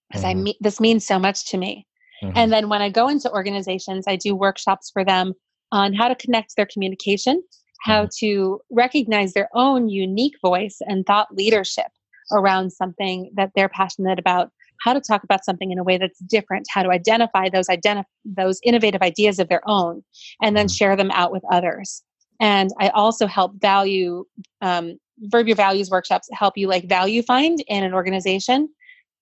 [0.10, 0.40] because mm-hmm.
[0.40, 1.86] I me- this means so much to me.
[2.24, 2.38] Mm-hmm.
[2.38, 5.34] And then when I go into organizations, I do workshops for them
[5.72, 7.44] on how to connect their communication,
[7.82, 8.26] how mm-hmm.
[8.26, 11.88] to recognize their own unique voice and thought leadership
[12.32, 14.52] around something that they're passionate about,
[14.82, 18.06] how to talk about something in a way that's different, how to identify those identif-
[18.26, 20.04] those innovative ideas of their own
[20.42, 20.74] and then mm-hmm.
[20.74, 22.04] share them out with others.
[22.40, 24.24] And I also help value,
[24.62, 28.70] um, Verb Your Values workshops help you like value find in an organization,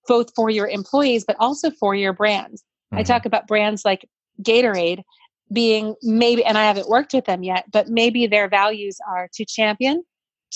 [0.08, 2.58] both for your employees, but also for your brand
[2.92, 3.00] Mm-hmm.
[3.00, 4.08] I talk about brands like
[4.42, 5.04] Gatorade
[5.52, 9.46] being maybe, and I haven't worked with them yet, but maybe their values are to
[9.46, 10.04] champion,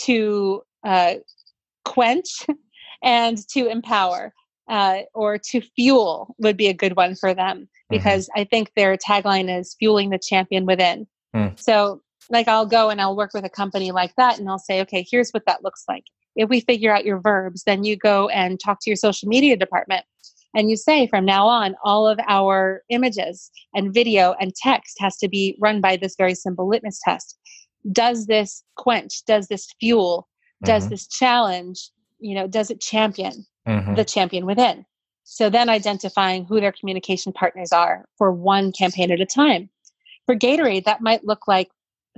[0.03, 1.15] to uh,
[1.85, 2.45] quench,
[3.03, 4.33] and to empower.
[4.69, 7.67] Uh, or to fuel would be a good one for them mm-hmm.
[7.89, 8.41] because mm-hmm.
[8.41, 11.07] I think their tagline is fueling the champion within.
[11.35, 11.59] Mm.
[11.59, 14.79] So like I'll go and I'll work with a company like that and I'll say,
[14.81, 16.05] okay, here's what that looks like.
[16.37, 19.57] If we figure out your verbs, then you go and talk to your social media
[19.57, 20.05] department
[20.53, 25.17] and you say from now on, all of our images and video and text has
[25.17, 27.37] to be run by this very simple litmus test.
[27.91, 29.23] Does this quench?
[29.25, 30.27] Does this fuel?
[30.63, 30.91] Does mm-hmm.
[30.91, 31.89] this challenge?
[32.19, 33.95] You know, does it champion mm-hmm.
[33.95, 34.85] the champion within?
[35.23, 39.69] So then identifying who their communication partners are for one campaign at a time.
[40.25, 41.69] For Gatorade, that might look like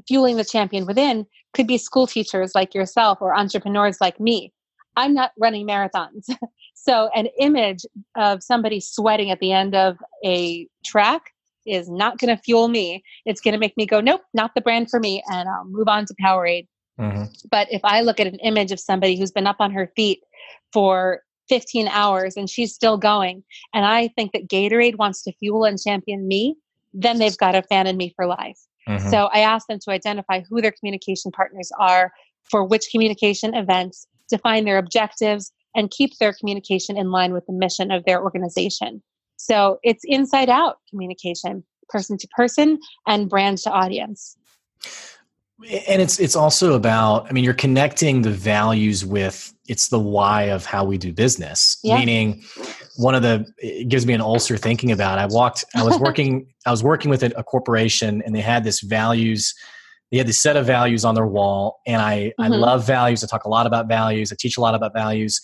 [0.07, 4.51] fueling the champion within could be school teachers like yourself or entrepreneurs like me.
[4.95, 6.25] I'm not running marathons.
[6.75, 7.85] so, an image
[8.15, 11.31] of somebody sweating at the end of a track
[11.65, 13.03] is not going to fuel me.
[13.25, 15.87] It's going to make me go, nope, not the brand for me, and I'll move
[15.87, 16.67] on to Powerade.
[16.99, 17.23] Mm-hmm.
[17.49, 20.23] But if I look at an image of somebody who's been up on her feet
[20.71, 25.65] for 15 hours and she's still going, and I think that Gatorade wants to fuel
[25.65, 26.55] and champion me,
[26.93, 28.59] then they've got a fan in me for life.
[28.87, 29.09] Mm-hmm.
[29.09, 32.11] So I asked them to identify who their communication partners are
[32.43, 37.53] for which communication events, define their objectives, and keep their communication in line with the
[37.53, 39.01] mission of their organization.
[39.37, 44.37] So it's inside out communication, person to person and brand to audience
[45.87, 50.43] and it's it's also about i mean you're connecting the values with it's the why
[50.43, 51.77] of how we do business.
[51.83, 51.97] Yeah.
[51.97, 52.43] meaning
[52.97, 56.47] one of the it gives me an ulcer thinking about i walked i was working
[56.65, 59.53] i was working with a, a, corporation and they had this values
[60.11, 62.43] they had this set of values on their wall and i mm-hmm.
[62.43, 63.23] i love values.
[63.23, 64.31] I talk a lot about values.
[64.31, 65.41] I teach a lot about values.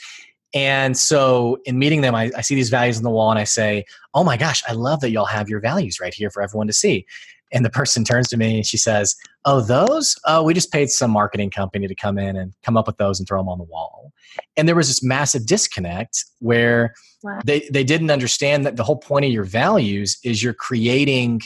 [0.54, 3.44] And so in meeting them I, I see these values on the wall and i
[3.44, 6.66] say oh my gosh i love that y'all have your values right here for everyone
[6.66, 7.06] to see
[7.52, 10.16] and the person turns to me and she says, Oh, those?
[10.26, 13.20] Oh, we just paid some marketing company to come in and come up with those
[13.20, 14.12] and throw them on the wall.
[14.58, 16.94] And there was this massive disconnect where
[17.24, 17.40] wow.
[17.46, 21.42] they, they didn't understand that the whole point of your values is you're creating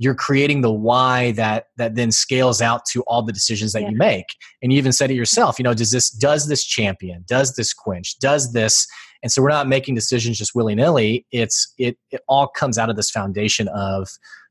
[0.00, 3.90] you're creating the why that that then scales out to all the decisions that yeah.
[3.90, 7.22] you make and you even said it yourself you know does this does this champion
[7.28, 8.86] does this quench does this
[9.22, 12.96] and so we're not making decisions just willy-nilly it's it, it all comes out of
[12.96, 14.08] this foundation of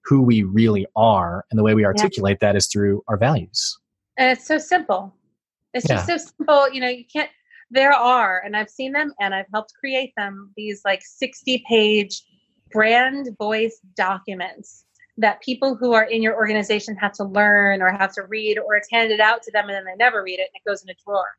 [0.09, 1.45] who we really are.
[1.51, 2.49] And the way we articulate yeah.
[2.49, 3.77] that is through our values.
[4.17, 5.13] And it's so simple.
[5.75, 5.97] It's yeah.
[5.97, 6.67] just so simple.
[6.73, 7.29] You know, you can't,
[7.69, 12.23] there are, and I've seen them and I've helped create them, these like 60 page
[12.71, 14.85] brand voice documents
[15.17, 18.75] that people who are in your organization have to learn or have to read or
[18.75, 20.89] it's handed out to them and then they never read it and it goes in
[20.89, 21.35] a drawer.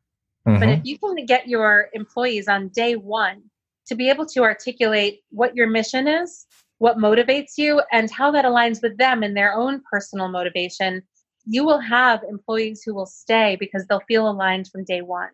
[0.47, 0.59] Mm-hmm.
[0.59, 3.43] But if you can get your employees on day one
[3.87, 6.45] to be able to articulate what your mission is
[6.81, 11.03] what motivates you and how that aligns with them and their own personal motivation,
[11.45, 15.29] you will have employees who will stay because they'll feel aligned from day one.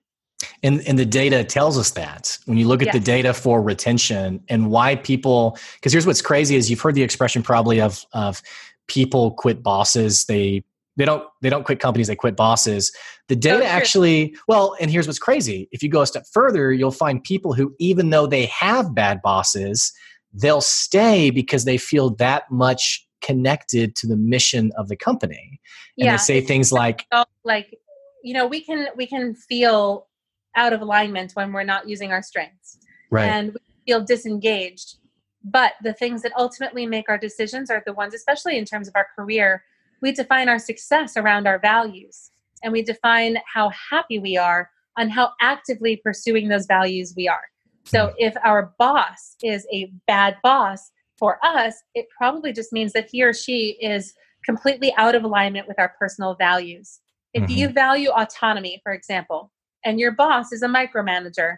[0.61, 2.37] And, and the data tells us that.
[2.47, 2.95] When you look at yes.
[2.95, 7.03] the data for retention and why people because here's what's crazy is you've heard the
[7.03, 8.41] expression probably of of
[8.87, 10.25] people quit bosses.
[10.25, 10.65] They
[10.97, 12.91] they don't they don't quit companies they quit bosses.
[13.29, 15.69] The data Oh, actually well and here's what's crazy.
[15.71, 19.21] If you go a step further you'll find people who even though they have bad
[19.21, 19.93] bosses
[20.37, 25.59] they'll stay because they feel that much connected to the mission of the company.
[25.97, 26.11] And yeah.
[26.13, 27.05] they say things like
[27.43, 27.77] like
[28.23, 30.07] you know we can we can feel
[30.55, 32.77] out of alignment when we're not using our strengths.
[33.09, 33.25] Right.
[33.25, 34.97] And we feel disengaged.
[35.43, 38.95] But the things that ultimately make our decisions are the ones especially in terms of
[38.95, 39.63] our career
[39.99, 42.29] we define our success around our values.
[42.63, 47.41] And we define how happy we are on how actively pursuing those values we are
[47.87, 53.09] so if our boss is a bad boss for us it probably just means that
[53.11, 54.13] he or she is
[54.45, 56.99] completely out of alignment with our personal values
[57.33, 57.49] if Mhm.
[57.49, 59.51] you value autonomy for example
[59.85, 61.57] and your boss is a micromanager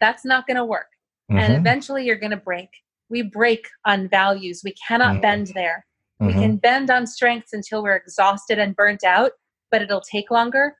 [0.00, 0.88] that's not going to work
[1.30, 2.68] and Mhm, eventually you're going to break.
[3.08, 4.60] We break on values.
[4.64, 5.22] We cannot Mhm.
[5.22, 5.86] bend there.
[6.20, 6.40] We mhm.
[6.40, 9.32] can bend on strengths until we're exhausted and burnt out,
[9.70, 10.76] but it'll take longer.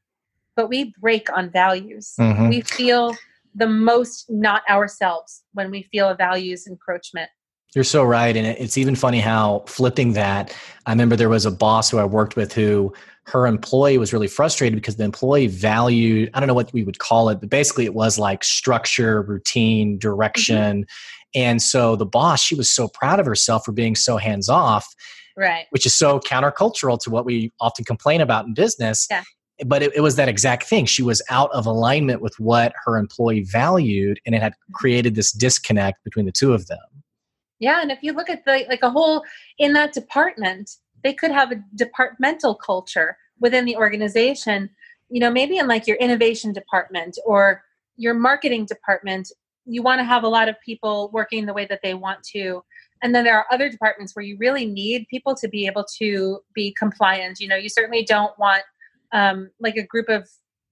[0.57, 2.15] But we break on values.
[2.19, 2.49] Mhm.
[2.51, 3.16] We feel
[3.55, 7.31] the most not ourselves when we feel a values encroachment.
[7.75, 8.37] You're so right.
[8.37, 10.57] And it's even funny how flipping that,
[10.87, 12.93] I remember there was a boss who I worked with who
[13.27, 16.99] her employee was really frustrated because the employee valued, I don't know what we would
[16.99, 20.83] call it, but basically it was like structure, routine, direction.
[20.83, 21.41] Mm-hmm.
[21.41, 24.87] And so the boss, she was so proud of herself for being so hands off,
[25.37, 25.67] Right.
[25.71, 29.09] which is so countercultural to what we often complain about in business.
[29.11, 29.25] Yeah.
[29.65, 30.85] But it, it was that exact thing.
[30.85, 34.73] She was out of alignment with what her employee valued, and it had mm-hmm.
[34.73, 36.79] created this disconnect between the two of them.
[37.61, 39.23] Yeah, and if you look at the like a whole
[39.59, 40.71] in that department,
[41.03, 44.71] they could have a departmental culture within the organization.
[45.09, 47.63] You know, maybe in like your innovation department or
[47.97, 49.31] your marketing department,
[49.67, 52.65] you want to have a lot of people working the way that they want to.
[53.03, 56.41] And then there are other departments where you really need people to be able to
[56.55, 57.39] be compliant.
[57.39, 58.63] You know, you certainly don't want
[59.15, 60.28] um, like a group of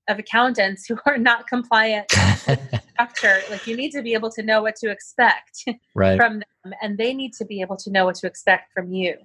[0.08, 2.10] of accountants who are not compliant
[2.92, 3.40] structure.
[3.48, 5.64] Like you need to be able to know what to expect
[5.94, 6.16] right.
[6.16, 9.16] from them and they need to be able to know what to expect from you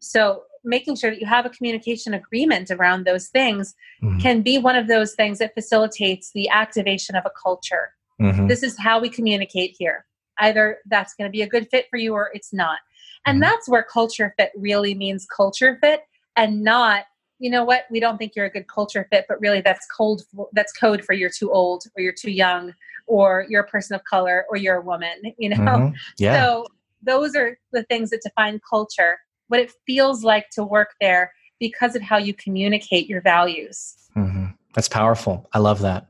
[0.00, 4.20] so making sure that you have a communication agreement around those things Mhm.
[4.20, 8.48] can be one of those things that facilitates the activation of a culture Mhm.
[8.48, 10.06] this is how we communicate here
[10.38, 12.78] either that's going to be a good fit for you or it's not
[13.26, 13.46] and Mhm.
[13.46, 16.02] that's where culture fit really means culture fit
[16.36, 17.06] and not
[17.38, 20.22] you know what we don't think you're a good culture fit but really that's cold
[20.52, 22.74] that's code for you're too old or you're too young
[23.06, 25.94] or you're a person of color or you're a woman you know Mhm.
[26.18, 26.40] Yeah.
[26.40, 26.66] so
[27.02, 31.96] those are the things that define culture, what it feels like to work there because
[31.96, 33.94] of how you communicate your values.
[34.14, 35.48] hmm That's powerful.
[35.52, 36.06] I love that.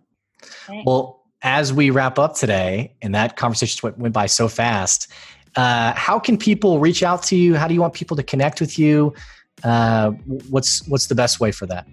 [0.66, 0.84] Thanks.
[0.86, 5.10] Well, as we wrap up today, and that conversation went, went by so fast,
[5.56, 7.54] uh, how can people reach out to you?
[7.54, 9.14] How do you want people to connect with you?
[9.64, 10.10] Uh,
[10.50, 11.86] what's what's the best way for that?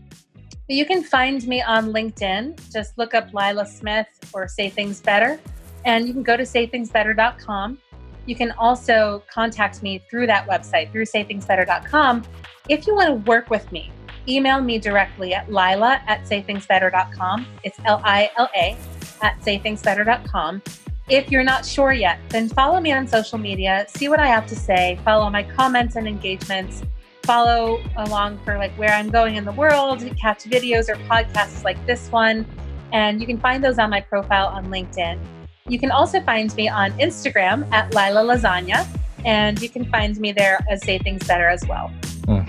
[0.67, 2.59] You can find me on LinkedIn.
[2.71, 5.39] Just look up Lila Smith or Say Things Better,
[5.83, 7.77] and you can go to saythingsbetter.com.
[8.25, 12.23] You can also contact me through that website, through saythingsbetter.com.
[12.69, 13.91] If you want to work with me,
[14.27, 17.45] email me directly at lila at saythingsbetter.com.
[17.63, 18.75] It's L I L A
[19.21, 20.63] at saythingsbetter.com.
[21.07, 24.47] If you're not sure yet, then follow me on social media, see what I have
[24.47, 26.81] to say, follow my comments and engagements,
[27.25, 31.83] follow along for like where I'm going in the world, catch videos or podcasts like
[31.85, 32.45] this one.
[32.93, 35.19] And you can find those on my profile on LinkedIn.
[35.67, 38.87] You can also find me on Instagram at Lila Lasagna,
[39.25, 41.87] and you can find me there as Say Things Better as well.
[42.25, 42.41] Hmm.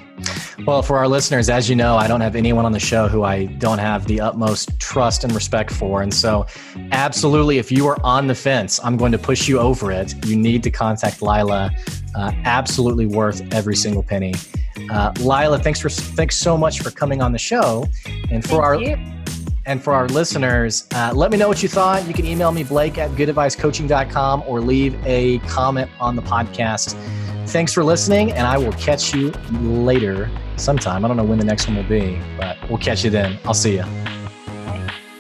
[0.66, 3.22] Well, for our listeners, as you know, I don't have anyone on the show who
[3.22, 6.02] I don't have the utmost trust and respect for.
[6.02, 6.46] And so,
[6.92, 10.14] absolutely, if you are on the fence, I'm going to push you over it.
[10.26, 11.70] You need to contact Lila.
[12.14, 14.34] Uh, absolutely worth every single penny.
[14.90, 17.86] Uh, Lila, thanks for thanks so much for coming on the show.
[18.30, 18.96] And for Thank our you.
[19.66, 22.06] And for our listeners, uh, let me know what you thought.
[22.06, 26.94] You can email me, Blake at goodadvicecoaching.com, or leave a comment on the podcast.
[27.48, 29.30] Thanks for listening, and I will catch you
[29.60, 31.04] later sometime.
[31.04, 33.38] I don't know when the next one will be, but we'll catch you then.
[33.44, 33.84] I'll see you.